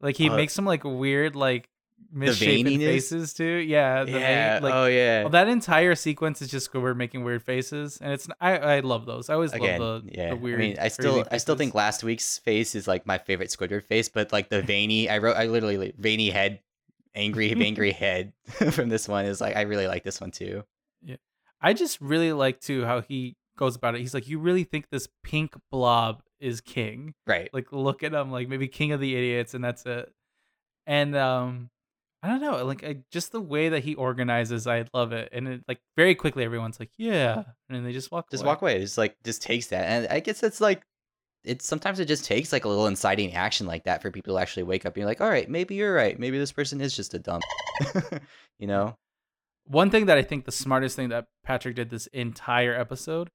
[0.00, 1.68] Like he Uh, makes some like weird like
[2.12, 3.44] misshapen faces too.
[3.44, 5.22] Yeah, the vein- yeah, like oh yeah.
[5.22, 9.06] well, that entire sequence is just Squidward making weird faces, and it's I I love
[9.06, 9.28] those.
[9.30, 10.30] I always Again, love the, yeah.
[10.30, 10.60] the weird.
[10.60, 13.84] I mean, I still, I still think last week's face is like my favorite Squidward
[13.84, 16.60] face, but like the veiny, I wrote, I literally like, veiny head
[17.14, 18.34] angry angry head
[18.72, 20.64] from this one is like I really like this one too.
[21.02, 21.16] Yeah,
[21.60, 24.00] I just really like too how he goes about it.
[24.00, 27.14] He's like, you really think this pink blob is king?
[27.26, 27.50] Right.
[27.52, 30.12] Like, look at him, like maybe king of the idiots, and that's it.
[30.86, 31.70] And um,
[32.22, 35.28] I don't know, like I, just the way that he organizes, I love it.
[35.32, 37.34] And it like very quickly, everyone's like, yeah,
[37.68, 38.48] and then they just walk, just away.
[38.48, 38.80] walk away.
[38.80, 40.82] It's like just takes that, and I guess it's like
[41.46, 44.40] it's sometimes it just takes like a little inciting action like that for people to
[44.40, 46.18] actually wake up and be like, all right, maybe you're right.
[46.18, 47.40] Maybe this person is just a dumb,
[48.58, 48.96] you know?
[49.64, 53.30] One thing that I think the smartest thing that Patrick did this entire episode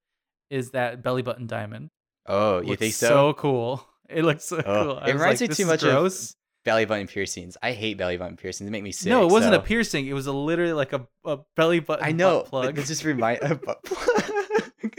[0.52, 1.88] is that belly button diamond.
[2.26, 3.32] Oh, you think so?
[3.34, 3.84] cool.
[4.08, 4.98] It looks so Oh, cool.
[5.00, 6.34] I it reminds like, me too much of gross.
[6.66, 7.56] Belly button piercings.
[7.62, 8.68] I hate belly button piercings.
[8.68, 9.08] They make me sick.
[9.08, 10.06] no, it wasn't a piercing.
[10.06, 12.04] It was a literally like a, a belly button.
[12.04, 12.40] I know.
[12.40, 12.78] butt plug.
[12.78, 13.38] It just remind.
[13.42, 14.92] a butt plug.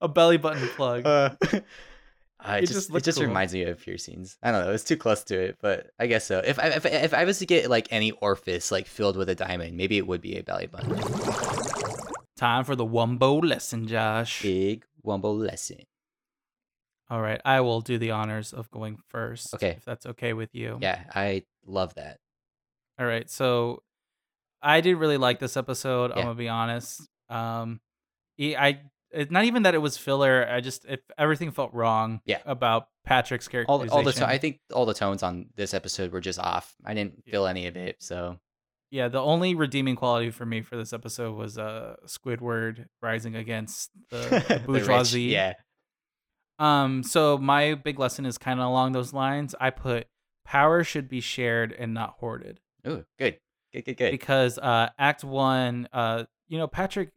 [0.00, 1.06] a belly button plug.
[1.06, 1.60] Uh, uh,
[2.56, 3.28] It it just just, it just cool.
[3.28, 4.36] reminds me of piercings.
[4.42, 4.72] I don't know.
[4.72, 6.40] It's too close to it, but I guess so.
[6.44, 9.36] If I if, if I was to get like any orifice like filled with a
[9.36, 10.96] diamond, maybe it would be a belly button.
[12.36, 14.42] Time for the Wumbo lesson, Josh.
[14.42, 15.78] Big wumbo lesson.
[17.10, 19.54] All right, I will do the honors of going first.
[19.54, 19.70] Okay.
[19.78, 20.78] if that's okay with you.
[20.80, 22.18] Yeah, I love that.
[22.98, 23.82] All right, so
[24.60, 26.12] I did really like this episode.
[26.12, 27.00] I'm gonna be honest.
[27.30, 27.80] Um,
[28.40, 28.80] I
[29.10, 30.46] it, not even that it was filler.
[30.48, 32.20] I just if everything felt wrong.
[32.26, 32.38] Yeah.
[32.44, 33.70] About Patrick's character.
[33.70, 36.74] All all the to- I think all the tones on this episode were just off.
[36.84, 37.96] I didn't feel any of it.
[38.00, 38.38] So
[38.90, 43.90] yeah, the only redeeming quality for me for this episode was uh Squidward rising against
[44.10, 45.22] the, the the rich, bourgeoisie.
[45.22, 45.54] yeah.
[46.58, 49.54] Um, so my big lesson is kind of along those lines.
[49.60, 50.06] I put
[50.44, 52.58] power should be shared and not hoarded.
[52.86, 53.38] Ooh, good.
[53.72, 54.10] Good, good, good.
[54.12, 57.10] because uh act one uh you know patrick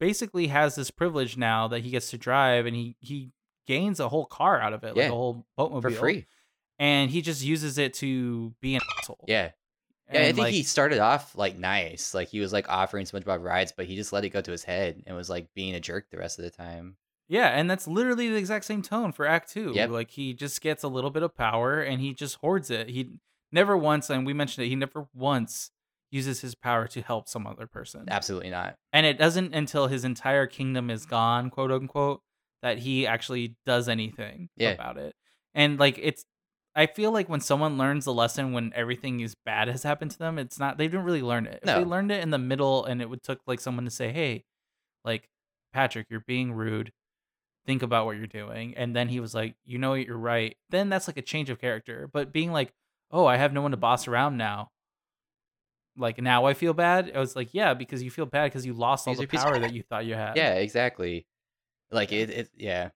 [0.00, 3.30] basically has this privilege now that he gets to drive and he he
[3.68, 6.26] gains a whole car out of it Yeah, like a whole boatmobile For free.
[6.80, 9.50] and he just uses it to be an asshole Yeah.
[10.14, 12.14] Yeah, I think like, he started off like nice.
[12.14, 14.64] Like he was like offering SpongeBob rides, but he just let it go to his
[14.64, 16.96] head and was like being a jerk the rest of the time.
[17.28, 19.90] yeah and that's literally the exact same tone for act two Yep.
[19.90, 23.10] like he just gets a little bit of power and he just hoards it he
[23.52, 25.70] never once and we mentioned it he never once
[26.10, 28.74] uses his power to help some other person Absolutely not.
[28.92, 32.20] and it doesn't until his entire kingdom is gone quote unquote
[32.60, 34.70] that he actually does anything Yeah.
[34.72, 35.14] about it
[35.54, 36.24] and like it's
[36.74, 40.18] i feel like when someone learns the lesson when everything is bad has happened to
[40.18, 41.60] them it's not they didn't really learn it.
[41.62, 44.12] If they learned it in the middle and it would took like someone to say
[44.12, 44.44] hey
[45.04, 45.28] like
[45.72, 46.92] patrick you're being rude.
[47.64, 48.74] Think about what you're doing.
[48.76, 50.56] And then he was like you know what, you're right.
[50.70, 52.72] Then that's like a change of character but being like
[53.10, 54.70] oh i have no one to boss around now.
[55.96, 57.12] Like now i feel bad?
[57.14, 59.28] I was like yeah because you feel bad because you lost all the you're a
[59.28, 60.36] piece of power that you thought you had.
[60.36, 61.26] Yeah, exactly.
[61.90, 62.88] Like it, it yeah.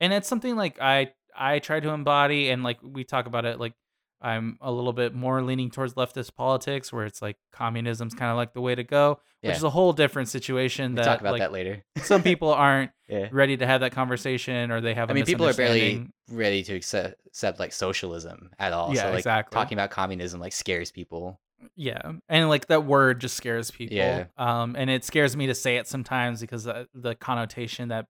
[0.00, 3.58] and it's something like i i try to embody and like we talk about it
[3.60, 3.72] like
[4.20, 8.36] i'm a little bit more leaning towards leftist politics where it's like communism's kind of
[8.36, 11.32] like the way to go which is a whole different situation We'll that talk about
[11.32, 11.84] like that later.
[11.98, 13.28] some people aren't yeah.
[13.30, 16.74] ready to have that conversation or they have I mean, people are barely ready to
[16.74, 18.94] accept, accept like socialism at all.
[18.94, 19.54] Yeah, so like exactly.
[19.54, 21.38] talking about communism like scares people.
[21.76, 23.96] Yeah, and like that word just scares people.
[23.98, 24.24] Yeah.
[24.38, 28.06] Um, and it scares me to say it sometimes because the, the connotation that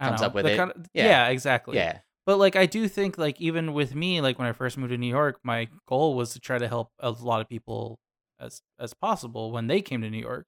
[0.00, 0.56] Comes know, up with it.
[0.56, 1.04] con- Yeah.
[1.04, 1.76] yeah, exactly.
[1.76, 1.98] Yeah.
[2.26, 4.98] But like I do think like even with me, like when I first moved to
[4.98, 7.98] New York, my goal was to try to help a lot of people
[8.38, 10.46] as as possible when they came to New York.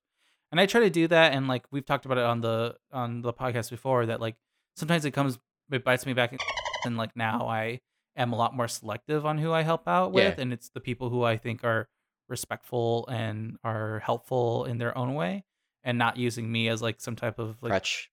[0.51, 3.23] And I try to do that and like we've talked about it on the on
[3.23, 4.37] the podcast before that like
[4.77, 5.39] sometimes it comes
[5.71, 6.37] it bites me back
[6.85, 7.81] and like now I
[8.17, 10.43] am a lot more selective on who I help out with Yeah.
[10.43, 11.89] and it's the people who I think are
[12.29, 15.45] respectful and are helpful in their own way
[15.83, 18.11] and not using me as like some type of like Crutch.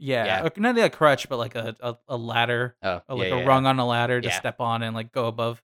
[0.00, 0.42] Yeah, Yeah.
[0.44, 3.44] uh, not a crutch but like a a, a ladder Oh, like yeah, a yeah.
[3.46, 5.62] rung on a ladder to step on and like go above.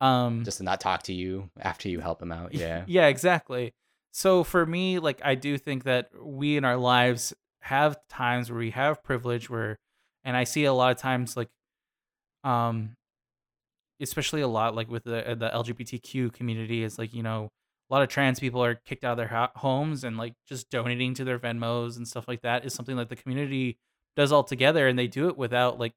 [0.00, 2.52] Um, Just to not talk to you after you help him out.
[2.54, 2.84] Yeah.
[2.86, 3.72] yeah, exactly.
[4.12, 8.58] So for me, like I do think that we in our lives have times where
[8.58, 9.78] we have privilege where,
[10.24, 11.48] and I see a lot of times like,
[12.44, 12.96] um,
[14.00, 17.50] especially a lot like with the the LGBTQ community is like you know
[17.88, 20.70] a lot of trans people are kicked out of their ho- homes and like just
[20.70, 23.78] donating to their Venmos and stuff like that is something that the community
[24.16, 25.92] does all together and they do it without like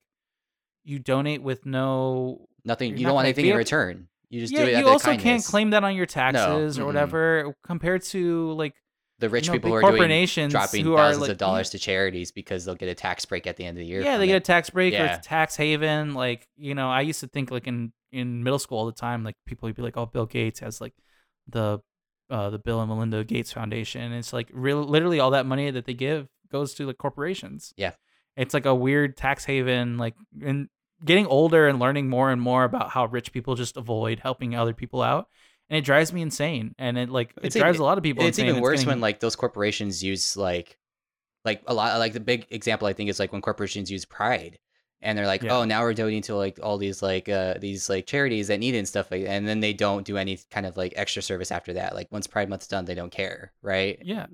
[0.84, 2.94] you donate with no Nothing.
[2.96, 4.08] Not don't want anything in return.
[4.30, 6.84] You just yeah, do it you of also can't claim that on your taxes or
[6.84, 6.86] mm-mm.
[6.88, 8.76] whatever compared to like
[9.18, 11.38] the rich you know, people who are doing corporations dropping who are thousands like of
[11.38, 14.02] dollars to charities because they'll get a tax break at the end of the year.
[14.02, 15.16] yeah they get a tax break or Yeah.
[15.16, 18.60] it's a tax haven like you know i used to think like in in middle
[18.60, 20.94] school all the time like people would be like oh bill gates has like
[21.52, 21.80] the
[22.30, 25.72] uh the bill and melinda gates foundation and it's like real literally all that money
[25.72, 27.92] that they give goes to like corporations Yeah.
[28.38, 30.68] it's like a weird tax haven like and
[31.06, 34.74] getting older and learning more and more about how rich people just avoid helping other
[34.74, 35.28] people out
[35.72, 36.74] and it drives me insane.
[36.80, 38.26] And it like it It's drives even- a lot of people.
[38.26, 38.50] it's insane.
[38.50, 40.78] even worse getting- when like those corporations use like
[41.46, 44.58] like a lot like the big example i think is like when corporations use pride
[45.02, 45.58] and they're like Yeah.
[45.58, 48.76] oh now we're donating to like all these like uh these like charities that need
[48.76, 51.52] it and stuff like and then they don't do any kind of like extra service
[51.52, 54.26] after that like once pride month's done they don't care right Yeah.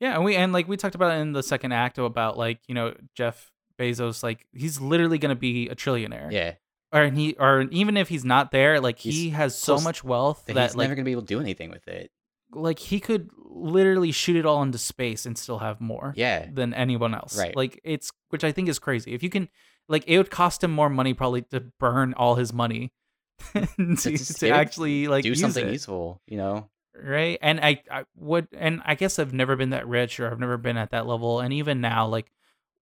[0.00, 2.74] Yeah, and we and like we talked about in the second act about like, you
[2.74, 6.30] know, Jeff Bezos like he's literally going to be a trillionaire.
[6.32, 6.54] yeah
[6.92, 10.54] Or he or even if he's not there, like he has so much wealth that
[10.54, 12.10] that he's like never gonna be able to do anything with it
[12.52, 16.74] like he could literally shoot it all into space and still have more yeah than
[16.74, 17.38] anyone else.
[17.38, 17.56] Right.
[17.56, 19.14] Like it's which I think is crazy.
[19.14, 19.48] If you can
[19.88, 22.92] like it would cost him more money probably to burn all his money
[23.52, 25.72] to, to actually like do something it.
[25.72, 26.68] useful you know?
[27.00, 27.38] Right?
[27.42, 30.56] And I, I would and i guess i've never been that rich or i've never
[30.56, 31.40] been at that level.
[31.40, 32.30] And even now like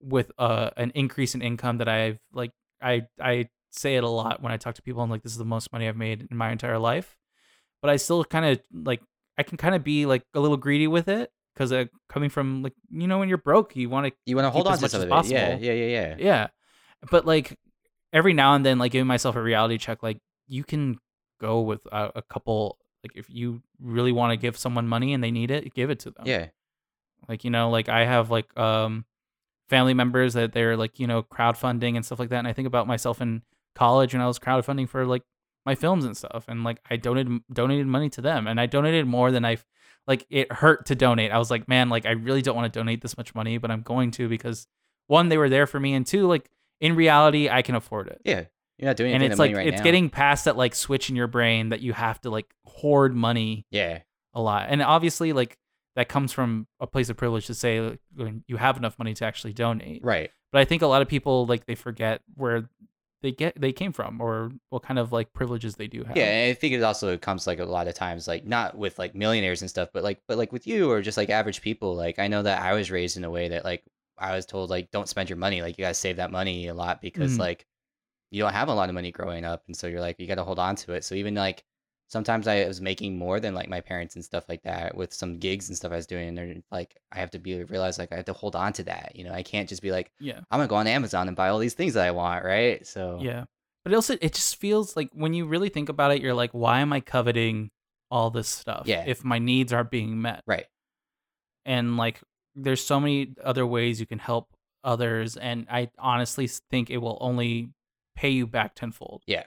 [0.01, 2.51] with uh an increase in income that i've like
[2.83, 5.03] i i say it a lot when i talk to people.
[5.03, 7.17] I'm like this is the most money i've made in my entire life.
[7.81, 9.01] But i still kind of like
[9.39, 12.63] i can kind of be like a little greedy with it because uh, coming from
[12.63, 14.79] like you know when you're broke you want to you want to hold on as
[14.81, 15.09] to much as it.
[15.09, 15.65] Yeah possible.
[15.65, 16.17] yeah yeah yeah.
[16.19, 16.49] Yeah
[17.11, 17.59] but like
[18.13, 20.99] every now and then like giving myself a reality check like you can
[21.41, 25.23] go with a, a couple like if you really want to give someone money and
[25.23, 26.25] they need it give it to them.
[26.27, 26.49] Yeah.
[27.29, 29.05] Like you know like i have like um
[29.69, 32.67] family members that they're like you know crowdfunding and stuff like that and i think
[32.67, 33.43] about myself in
[33.75, 35.23] college when i was crowdfunding for like
[35.65, 39.07] my films and stuff and like i donated donated money to them and i donated
[39.07, 39.57] more than i
[40.07, 41.31] like it hurt to donate.
[41.31, 43.71] I was like man like i really don't want to donate this much money but
[43.71, 44.67] i'm going to because
[45.07, 46.51] one they were there for me and two like
[46.83, 48.21] in reality i can afford it.
[48.25, 48.45] Yeah
[48.83, 49.85] you're not doing and it's like right it's now.
[49.85, 53.65] getting past that like switch in your brain that you have to like hoard money
[53.71, 54.01] yeah.
[54.35, 54.67] a lot.
[54.69, 55.57] And obviously like
[55.95, 59.25] that comes from a place of privilege to say like, you have enough money to
[59.25, 60.03] actually donate.
[60.03, 60.31] Right.
[60.51, 62.69] But i think a lot of people like they forget where
[63.23, 66.17] they get they came from or what kind of like privileges they do have.
[66.17, 68.99] Yeah, and I think it also comes like a lot of times, like not with
[68.99, 71.95] like millionaires and stuff, but like but like with you or just like average people.
[71.95, 73.85] Like I know that I was raised in a way that like
[74.23, 76.75] I was told like don't spend your money, like you gotta save that money a
[76.75, 77.41] lot because Mhm.
[77.41, 77.67] like
[78.31, 80.45] you don't have a lot of money growing up, and so you're like you gotta
[80.45, 81.05] hold on to it.
[81.05, 81.65] So even like
[82.09, 85.39] sometimes I was making more than like my parents and stuff like that with some
[85.39, 88.13] gigs and stuff I was doing, and they're like I have to be realize like
[88.13, 89.13] I have to hold on to that.
[89.17, 91.49] You know, I can't just be like yeah I'm gonna go on Amazon and buy
[91.49, 92.87] all these things that I want, right?
[92.87, 93.45] So yeah
[93.85, 96.53] but it also it just feels like when you really think about it you're like
[96.53, 97.69] why am i coveting
[98.13, 99.03] all this stuff Yeah.
[99.07, 100.67] if my needs aren't being met right,
[101.65, 102.21] and like
[102.55, 104.53] there's so many other ways you can help
[104.85, 107.71] others and i honestly think it will only
[108.17, 109.45] pay you back tenfold yeah.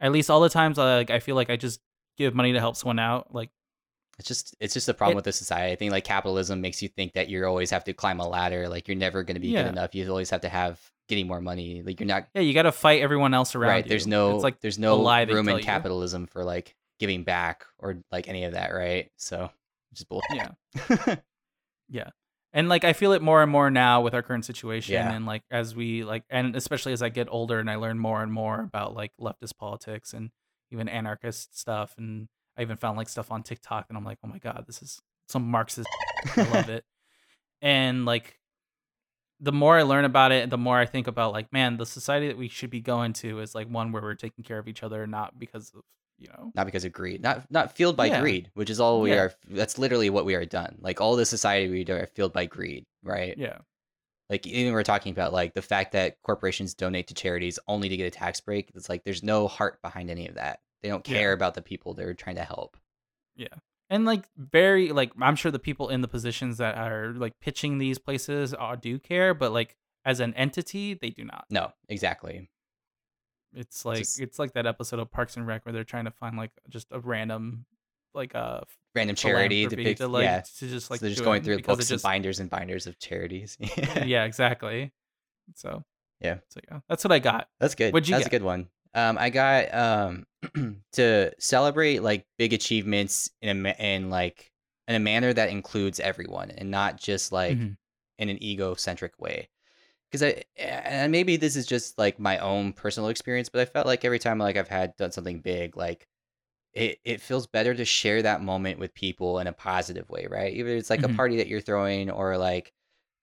[0.00, 1.80] at least all the times I, like i feel like i just
[2.16, 3.50] give money to help someone out like
[4.18, 5.72] It's just it's just the problem It- with the society.
[5.72, 8.68] I think like capitalism makes you think that you always have to climb a ladder.
[8.68, 9.64] Like you're never going to be Yeah.
[9.64, 9.94] good enough.
[9.96, 11.82] You always have to have getting more money.
[11.82, 13.84] Like you're not yeah you got to fight everyone else around right.
[13.84, 13.88] you.
[13.88, 15.62] There's no it's like there's no room in you.
[15.64, 18.72] capitalism for like giving back or like any of that.
[18.72, 19.10] Right.
[19.16, 19.50] So
[19.92, 20.36] just bullshit.
[20.36, 21.16] yeah
[21.88, 22.10] yeah
[22.54, 25.12] and like i feel it more and more now with our current situation Yeah.
[25.12, 28.22] and like as we like and especially as i get older and i learn more
[28.22, 30.30] and more about like leftist politics and
[30.70, 34.28] even anarchist stuff and i even found like stuff on tiktok and i'm like oh
[34.28, 35.88] my god this is some marxist
[36.36, 36.84] i love it
[37.60, 38.38] and like
[39.40, 42.28] the more i learn about it the more i think about like man the society
[42.28, 44.82] that we should be going to is like one where we're taking care of each
[44.82, 45.82] other not because of
[46.18, 47.22] you know not because of greed.
[47.22, 48.20] Not not fueled by Yeah.
[48.20, 49.16] greed, which is all we Yeah.
[49.22, 49.34] are.
[49.48, 50.76] That's literally what we are done.
[50.80, 52.84] Like all the society we do are fueled by greed.
[53.02, 53.36] Right.
[53.36, 53.58] yeah
[54.30, 57.96] like even we're talking about like the fact that corporations donate to charities only to
[57.98, 61.06] get a tax break it's like there's no heart behind any of that they don't
[61.06, 61.18] Yeah.
[61.18, 62.78] care about the people they're trying to help
[63.36, 63.48] Yeah.
[63.90, 67.76] and like very like i'm sure the people in the positions that are like pitching
[67.76, 72.48] these places uh, do care but like as an entity they do not no exactly
[73.54, 76.10] it's like Just- it's like that episode of parks and rec where they're trying to
[76.10, 77.66] find like just a random
[78.14, 78.60] like uh
[78.94, 80.40] random charity to pick to like yeah.
[80.58, 82.86] to just so like they're just going through books it and just binders and binders
[82.86, 83.56] of charities.
[84.04, 84.24] Yeah.
[84.24, 84.92] Exactly.
[85.54, 85.82] So
[86.20, 86.38] Yeah.
[86.48, 87.48] so yeah that's what i got.
[87.60, 87.92] That's good.
[87.92, 88.34] What'd you that's get?
[88.34, 88.68] a good one.
[88.94, 90.26] Um i got um
[90.92, 94.50] to celebrate like big achievements in a ma- in like
[94.88, 97.76] in a manner that includes everyone and not just like Mhm.
[98.18, 99.48] in an egocentric way
[100.14, 103.86] because i and maybe this is just like my own personal experience but i felt
[103.86, 106.06] like every time like i've had done something big like
[106.72, 110.54] it, it feels better to share that moment with people in a positive way right
[110.54, 111.04] either it's like Mhm.
[111.04, 112.72] a party that you're throwing or like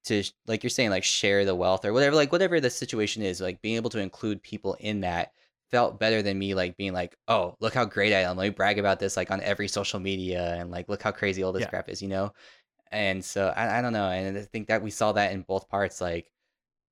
[0.06, 3.42] to like you're saying like share the wealth or whatever like whatever the situation is
[3.42, 5.34] like being able to include people in that
[5.72, 8.52] felt better than me like being like oh look how great i am let me
[8.52, 11.64] brag about this like on every social media and like look how crazy all this
[11.64, 11.70] Yeah.
[11.70, 12.34] crap is you know
[12.92, 15.70] and so I, I don't know and i think that we saw that in both
[15.70, 16.30] parts like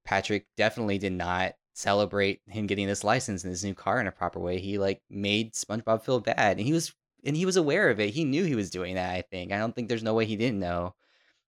[0.05, 4.11] patrick definitely did not celebrate him getting this license and his new car in a
[4.11, 6.93] proper way he like made spongebob feel bad and he was
[7.23, 8.11] and he was aware of it.
[8.11, 9.11] He knew he was doing that.
[9.13, 9.51] I think.
[9.51, 10.95] I don't think there's no way he didn't know.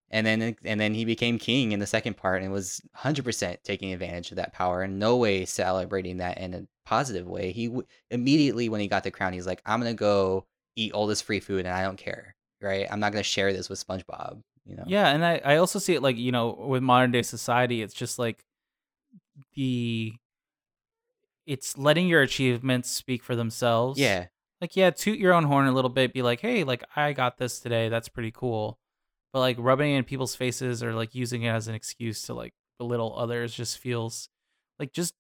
[0.10, 3.94] And then and then he became king in the second part and was 100% taking
[3.94, 7.52] advantage of that power and no way celebrating that in a positive way.
[7.52, 11.08] He w- immediately when he got the crown, he's like, "I'm gonna go eat all
[11.08, 12.88] this free food and I don't care, right?
[12.92, 14.42] I'm not gonna share this with SpongeBob."
[14.72, 14.84] You know?
[14.88, 17.94] Yeah, and I, I also see it like, you know, with modern day society, it's
[17.94, 18.44] just like
[19.56, 20.14] the
[21.46, 24.00] it's letting your achievements speak for themselves.
[24.00, 24.28] Yeah.
[24.62, 27.38] Like, yeah, toot your own horn a little bit, be like, hey, like I got
[27.38, 28.78] this today, that's pretty cool.
[29.34, 32.34] But like rubbing it in people's faces or like using it as an excuse to
[32.34, 34.30] like belittle others just feels
[34.80, 35.14] like just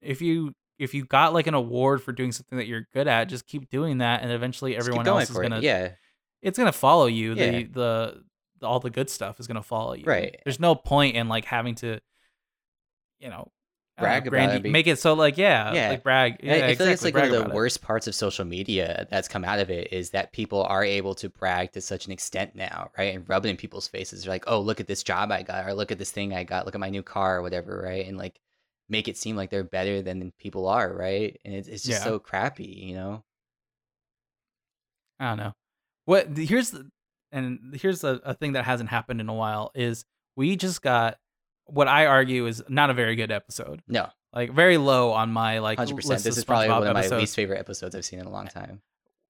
[0.00, 3.28] if you if you got like an award for doing something that you're good at,
[3.28, 5.90] just keep doing that and eventually everyone going else is gonna Yeah.
[6.40, 7.34] it's gonna follow you.
[7.34, 7.50] Yeah.
[7.50, 8.24] The the
[8.62, 10.04] all the good stuff is gonna follow you.
[10.04, 10.40] Right.
[10.44, 12.00] There's no point in like having to,
[13.20, 13.50] you know,
[13.98, 15.88] Brag know, about it, make it so like yeah, Yeah.
[15.90, 16.38] like brag.
[16.42, 17.52] I- Yeah, I, feel like it's like one of the it.
[17.52, 21.14] worst parts of social media that's come out of it is that people are able
[21.16, 23.14] to brag to such an extent now, right?
[23.14, 24.24] And rub it in people's faces.
[24.24, 26.42] They're like, oh, look at this job I got, or look at this thing I
[26.42, 28.06] got, look at my new car, or whatever, right?
[28.06, 28.40] And like
[28.88, 31.38] make it seem like they're better than people are, right?
[31.44, 32.04] And it's, it's just Yeah.
[32.04, 33.22] so crappy, you know?
[35.20, 35.52] I don't know.
[36.06, 36.90] What here's the
[37.32, 40.04] and here's a, a thing that hasn't happened in a while is
[40.36, 41.18] we just got
[41.66, 43.82] what I argue is not a very good episode.
[43.88, 45.92] No, Like very low on my like 100%.
[46.04, 47.20] list This is probably one of my episodes.
[47.20, 48.82] least favorite episodes I've seen in a long time.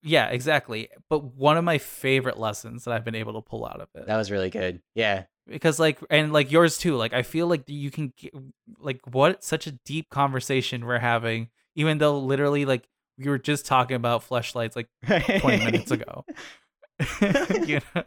[0.02, 0.88] Yeah, exactly.
[1.08, 4.06] But one of my favorite lessons that I've been able to pull out of it.
[4.06, 4.82] That was really good.
[4.96, 5.24] Yeah.
[5.46, 8.32] because like and like yours too like i feel like you can get,
[8.78, 12.86] like what such a deep conversation we're having even though literally like
[13.18, 14.88] we were just talking about fleshlights like
[15.40, 16.24] 20 minutes ago
[17.66, 18.02] you know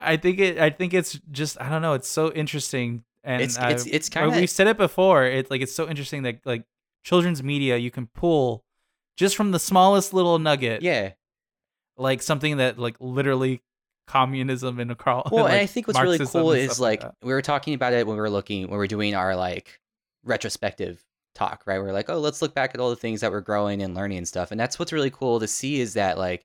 [0.00, 3.58] i think it i think it's just i don't know it's so interesting and It's
[3.58, 6.40] I- it's it's kind of we've said it before it's like it's so interesting that
[6.44, 6.64] like
[7.04, 8.64] children's media you can pull
[9.16, 11.12] just from the smallest little nugget yeah.
[11.96, 13.62] like something that like literally
[14.06, 15.22] communism and a Carl.
[15.32, 18.06] Well, and like, I think what's really cool is like we were talking about it
[18.06, 19.80] when we were looking when we were doing our like
[20.24, 21.02] retrospective
[21.34, 21.80] talk, right?
[21.80, 23.94] We are like, oh, let's look back at all the things that we're growing and
[23.94, 24.50] learning and stuff.
[24.50, 26.44] And that's what's really cool to see is that like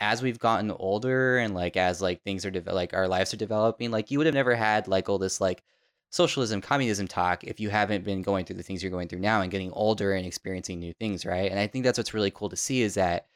[0.00, 3.38] as we've gotten older and like as like things are devel- like our lives are
[3.38, 5.62] developing, like you would have never had like all this like
[6.10, 9.40] socialism, communism talk if you haven't been going through the things you're going through now
[9.40, 11.50] and getting older and experiencing new things, right?
[11.50, 13.26] And I think that's what's really cool to see is that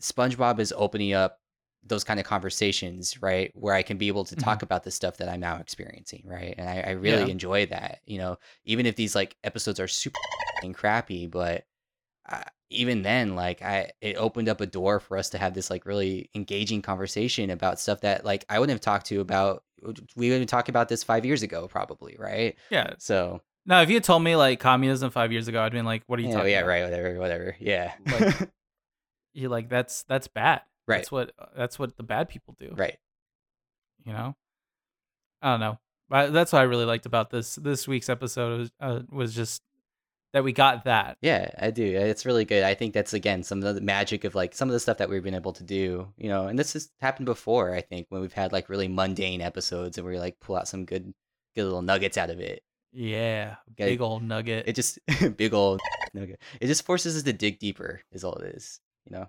[0.00, 1.40] SpongeBob is opening up
[1.84, 3.50] those kind of conversations, right?
[3.54, 6.54] Where I can be able to talk about the stuff that I'm now experiencing, right?
[6.56, 7.26] And I, I really Yeah.
[7.26, 10.18] enjoy that, you know, even if these like episodes are super
[10.62, 11.66] and crappy, but
[12.28, 12.42] uh,
[12.72, 15.86] even then, like I, it opened up a door for us to have this like
[15.86, 19.62] really engaging conversation about stuff that like I wouldn't have talked to about.
[20.16, 22.56] We would have talked about this five years ago, probably, right?
[22.70, 22.94] yeah.
[22.98, 26.04] So, now if you had told me like communism five years ago, I'd been like,
[26.06, 28.50] "What are you yeah, talking yeah, about?" right, whatever, whatever, yeah, Like-
[29.34, 30.62] You're like, "That's that's bad.
[30.86, 30.98] Right.
[30.98, 32.98] That's what that's what the bad people do." right.
[34.04, 34.36] You know.
[35.40, 35.78] I don't know.
[36.08, 39.62] But that's what I really liked about this this week's episode was uh, was just
[40.32, 41.18] that we got that.
[41.20, 41.84] Yeah, I do.
[41.84, 42.62] It's really good.
[42.62, 45.10] I think that's again some of the magic of like some of the stuff that
[45.10, 46.46] we've been able to do, you know.
[46.46, 50.06] And this has happened before, I think, when we've had like really mundane episodes and
[50.06, 51.12] we like pull out some good,
[51.54, 52.62] good little nuggets out of it.
[52.92, 54.66] Yeah, big old nugget.
[54.66, 54.98] It just
[55.36, 55.80] big old
[56.14, 56.40] nugget.
[56.60, 59.28] It just forces us to dig deeper, is all it is, you know.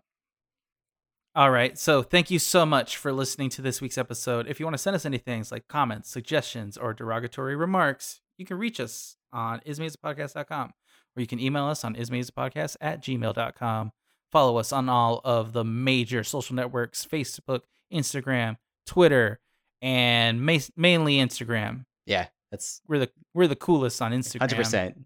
[1.36, 1.78] All right.
[1.78, 4.48] So thank you so much for listening to this week's episode.
[4.48, 8.46] If you want to send us any things like comments, suggestions, or derogatory remarks, you
[8.46, 10.74] can reach us on ismazapodcast.com
[11.16, 13.92] or you can email us on ismazapodcast at gmail.com.
[14.32, 17.62] Follow us on all of the major social networks Facebook,
[17.94, 18.58] Instagram,
[18.88, 19.40] Twitter,
[19.82, 21.86] and ma- mainly Instagram.
[22.06, 24.40] Yeah, that's We're the we're the coolest on Instagram.
[24.40, 24.98] hundred percent.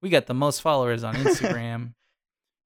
[0.00, 1.94] We got the most followers on Instagram.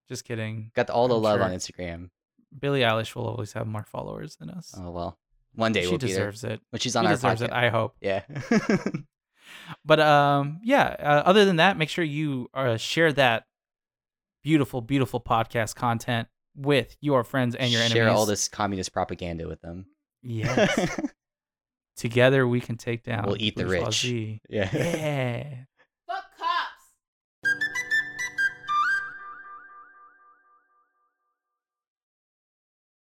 [0.09, 0.71] Just kidding.
[0.75, 1.45] Got all the I'm love sure.
[1.45, 2.11] on Instagram.
[2.59, 4.75] Billie Eilish will always have more followers than us.
[4.77, 5.19] Oh well,
[5.55, 6.61] one day she we'll deserves it.
[6.69, 7.45] when she's She on our deserves podcast.
[7.47, 7.53] it.
[7.53, 7.97] I hope.
[8.03, 8.23] yeah.
[9.85, 10.97] But um, yeah.
[10.99, 13.45] Uh, other than that, make sure you uh, share that
[14.43, 18.03] beautiful, beautiful podcast content with your friends and your Share enemies.
[18.03, 19.87] Share all this communist propaganda with them.
[20.23, 21.01] Yes.
[21.97, 23.25] Together we can take down.
[23.27, 24.05] We'll eat the rich.
[24.05, 24.39] yeah.
[24.49, 25.55] Yeah.